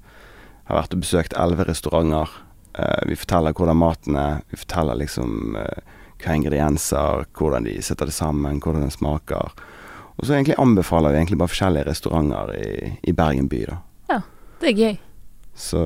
[0.69, 2.29] har vært og besøkt elleve restauranter.
[2.77, 4.41] Uh, vi forteller hvordan maten er.
[4.53, 5.81] Vi forteller liksom uh,
[6.21, 9.49] hva ingredienser, hvordan de setter det sammen, hvordan den smaker.
[10.17, 13.77] Og så egentlig anbefaler vi egentlig bare forskjellige restauranter i, i Bergen by, da.
[14.09, 14.19] Ja,
[14.61, 14.97] Det er gøy.
[15.55, 15.81] Så,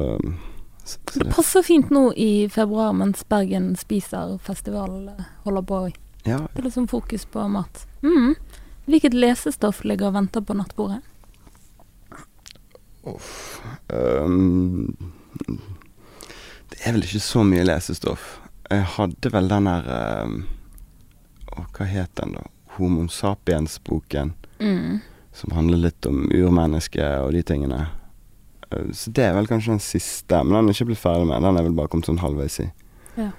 [0.83, 5.61] så, så Det det, passer fint nå i februar mens Bergen spiser festival eh, holder
[5.61, 5.81] på.
[6.25, 7.85] ja, Det er liksom fokus på mat.
[8.03, 8.35] Mm.
[8.87, 11.01] Hvilket lesestoff ligger og venter på nattbordet?
[13.87, 14.95] um,
[16.69, 18.37] Det er vel ikke så mye lesestoff.
[18.69, 19.85] Jeg hadde vel den der
[20.27, 20.41] um,
[21.55, 22.43] Å, hva het den, da?
[22.77, 24.33] Homo sapiens-boken.
[24.59, 24.99] Mm.
[25.37, 27.87] som handler litt om urmennesket og de tingene.
[28.71, 31.43] Eh, Så det er vel kanskje den siste, men den er ikke blitt ferdig med.
[31.45, 32.71] Den er vel bare kommet sånn halvveis i.
[33.17, 33.29] Ja.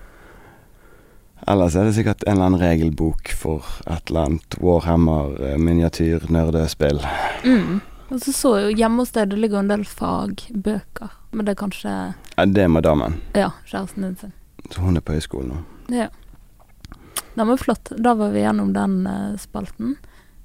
[1.48, 5.56] Ellers er det sikkert en eller annen regelbok for et eller annet Warhammer, eh.
[7.44, 7.80] Mm.
[8.10, 11.60] Og så så jo hjemme hos deg det ligger en del fagbøker, men det er
[11.66, 11.92] kanskje
[12.38, 13.20] Ja, det er madammen.
[13.34, 14.32] ja, kjæresten din sin.
[14.70, 15.96] Så hun er på høyskolen nå.
[15.96, 16.08] Ja.
[17.38, 17.92] Nei, men flott.
[17.96, 19.94] Da var vi gjennom den uh, spalten.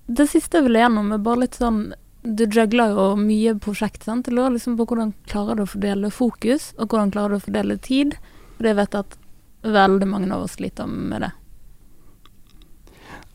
[0.06, 4.30] Det siste jeg ville gjennom, er bare litt sånn Du juggler jo mye prosjekt, sant.
[4.30, 7.46] Jeg lurer liksom på hvordan klarer du å fordele fokus, og hvordan klarer du å
[7.48, 8.14] fordele tid?
[8.60, 9.18] For jeg vet at
[9.64, 11.32] veldig mange av oss sliter med det.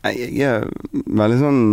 [0.07, 0.67] Jeg er
[1.19, 1.63] veldig sånn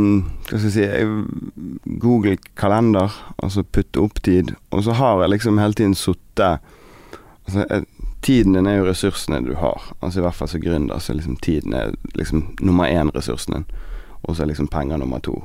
[0.48, 4.56] Hva skal jeg si jeg Google kalender, altså putte opp tid.
[4.74, 6.58] Og så har jeg liksom hele tiden sittet
[7.46, 7.84] altså,
[8.20, 9.82] Tiden din er jo ressursene du har.
[10.00, 13.66] Altså I hvert fall som gründer så liksom tiden er liksom nummer én ressursen din.
[14.22, 15.36] Og så er liksom penger nummer to.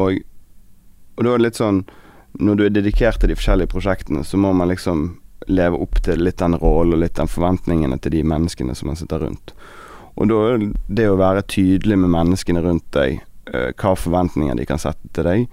[0.00, 0.20] Og,
[1.16, 1.82] og da er det litt sånn
[2.38, 5.18] Når du er dedikert til de forskjellige prosjektene, så må man liksom
[5.50, 8.98] leve opp til litt den rollen og litt den forventningene til de menneskene som man
[9.00, 9.50] sitter rundt.
[10.14, 13.18] Og da er det å være tydelig med menneskene rundt deg,
[13.50, 15.48] eh, hva forventninger de kan sette til deg,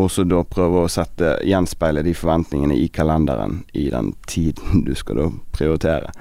[0.00, 4.94] og så da prøve å sette, gjenspeile de forventningene i kalenderen i den tiden du
[4.98, 6.14] skal da prioritere.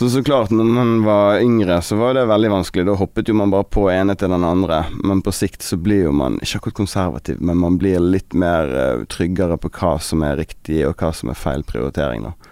[0.00, 2.86] Så så klart, når man var yngre, så var det veldig vanskelig.
[2.88, 4.78] Da hoppet jo man bare på ene til den andre.
[5.04, 8.72] Men på sikt så blir jo man ikke akkurat konservativ, men man blir litt mer
[8.72, 12.49] eh, tryggere på hva som er riktig, og hva som er feil prioritering, da.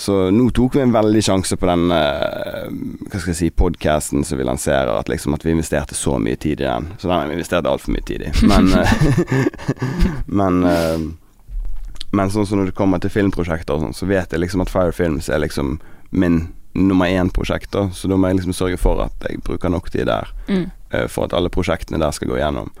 [0.00, 4.22] Så nå tok vi en veldig sjanse på den eh, hva skal jeg si, podcasten
[4.24, 6.86] som vi lanserer, at liksom at vi investerte så mye tid i den.
[6.96, 8.30] Så den har vi investert altfor mye tid i.
[8.48, 8.94] Men, eh,
[10.40, 11.04] men, eh,
[12.16, 14.72] men sånn som når det kommer til filmprosjekter og sånn, så vet jeg liksom at
[14.72, 15.76] Fire Films er liksom
[16.16, 17.76] min nummer én-prosjekt.
[17.92, 20.68] Så da må jeg liksom sørge for at jeg bruker nok tid der Mm.
[21.12, 22.72] for at alle prosjektene der skal gå gjennom.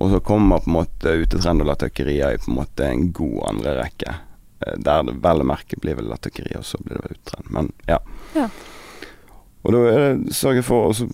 [0.00, 3.40] Og så kommer på en måte Utetrend og Latøkkerier i på en måte en god
[3.50, 4.14] andre rekke.
[4.66, 7.50] Eh, Der det vel å merke blir vel Latøkkerier, og så blir det vel Utetrend.
[7.50, 7.98] Men ja.
[8.36, 8.48] Ja.
[9.62, 11.04] Og da er det sørge for Og så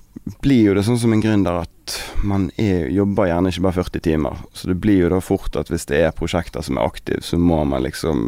[0.41, 1.75] blir jo det sånn som en gründer at
[2.23, 4.37] man er, jobber gjerne ikke bare 40 timer.
[4.53, 7.39] Så det blir jo da fort at hvis det er prosjekter som er aktive, så
[7.41, 8.19] må man liksom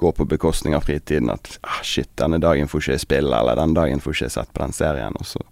[0.00, 1.28] gå på bekostning av fritiden.
[1.32, 4.34] At ah, shit, denne dagen får ikke jeg spille, eller den dagen får ikke jeg
[4.38, 5.12] sett på den serien.
[5.20, 5.42] Og så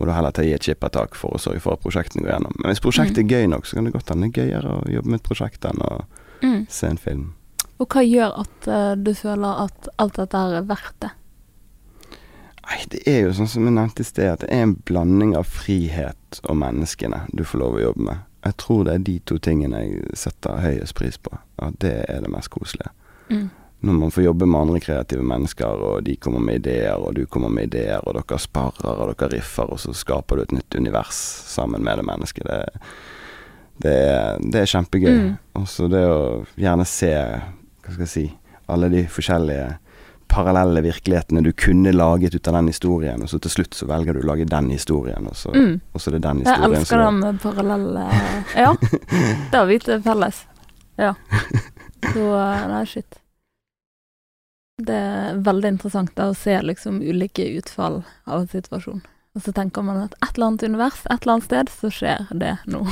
[0.00, 2.56] må du heller ta i et skippertak for å sørge for at prosjektene går gjennom.
[2.62, 5.20] Men hvis prosjektet er gøy nok, så kan det godt hende gøyere å jobbe med
[5.20, 6.04] et prosjekt enn å
[6.42, 6.66] Mm.
[6.72, 7.34] se en film.
[7.82, 11.12] Og hva gjør at eh, du føler at alt dette her er verdt det?
[12.62, 15.34] Nei, det er jo sånn som jeg nevnte i sted, at det er en blanding
[15.36, 18.28] av frihet og menneskene du får lov å jobbe med.
[18.46, 21.34] Jeg tror det er de to tingene jeg setter høyest pris på.
[21.62, 22.90] At det er det mest koselige.
[23.30, 23.50] Mm.
[23.82, 27.24] Når man får jobbe med andre kreative mennesker, og de kommer med ideer, og du
[27.26, 30.78] kommer med ideer, og dere sparrer og dere riffer, og så skaper du et nytt
[30.78, 31.18] univers
[31.50, 32.46] sammen med det mennesket.
[32.46, 32.92] Det,
[33.82, 33.96] det,
[34.54, 35.16] det er kjempegøy.
[35.18, 35.32] Mm.
[35.58, 36.22] Og så det å
[36.58, 37.10] gjerne se,
[37.82, 38.24] hva skal jeg si,
[38.72, 39.78] alle de forskjellige
[40.32, 44.16] parallelle virkelighetene du kunne laget ut av den historien, og så til slutt så velger
[44.16, 45.80] du å lage den historien, og så, Mm.
[45.92, 48.06] og så er det den Jeg historien elsker den parallelle
[48.56, 48.72] Ja,
[49.50, 50.44] det har vi til felles.
[50.96, 51.14] Ja.
[52.12, 52.24] Så
[52.68, 53.18] nei, shit.
[54.82, 59.02] Det er veldig interessant da, å se liksom ulike utfall av en situasjon.
[59.36, 62.26] Og så tenker man at et eller annet univers, et eller annet sted, så skjer
[62.36, 62.82] det nå.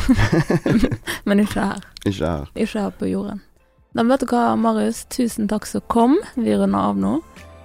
[1.28, 1.82] Men ikke her.
[2.04, 2.46] Ikke her.
[2.54, 3.42] Ikke her på jorden.
[3.96, 5.02] Da vet du hva, Marius.
[5.10, 6.18] Tusen takk som kom.
[6.38, 7.16] Vi runder av nå.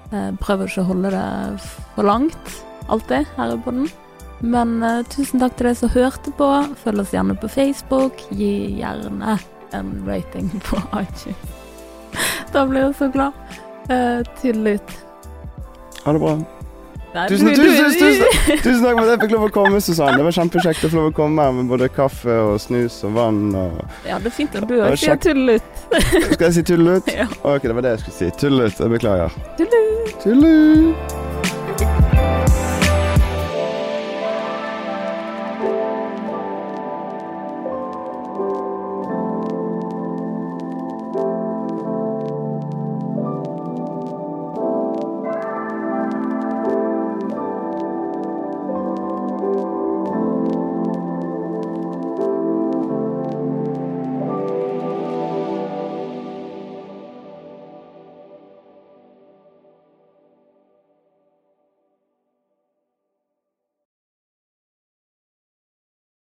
[0.09, 2.55] Jeg prøver ikke å holde det for langt,
[2.89, 3.85] alltid, her i den.
[4.45, 6.49] Men uh, tusen takk til deg som hørte på.
[6.81, 8.25] Følg oss gjerne på Facebook.
[8.33, 8.51] Gi
[8.81, 9.37] gjerne
[9.75, 11.61] en rating på iTunes.
[12.53, 13.37] Da blir jeg så glad.
[13.89, 14.99] Uh, Tydelig ut.
[16.05, 16.37] Ha det bra.
[17.15, 19.79] Nei, Tusen, du- tusen, du- tusen, tusen takk for at jeg fikk lov å komme,
[19.81, 20.17] Susanne.
[20.19, 23.13] Det var kjempekjekt å få lov å komme her med både kaffe og snus og
[23.15, 25.63] vann og Ja, det er fint at du òg sier tullut.
[26.35, 27.07] Skal jeg si tullut?
[27.15, 27.27] Ja.
[27.43, 28.31] Ok, det var det jeg skulle si.
[28.43, 28.79] Tullut.
[28.83, 29.31] Jeg beklager.
[29.57, 30.17] Tullut.
[30.25, 31.24] Tullut.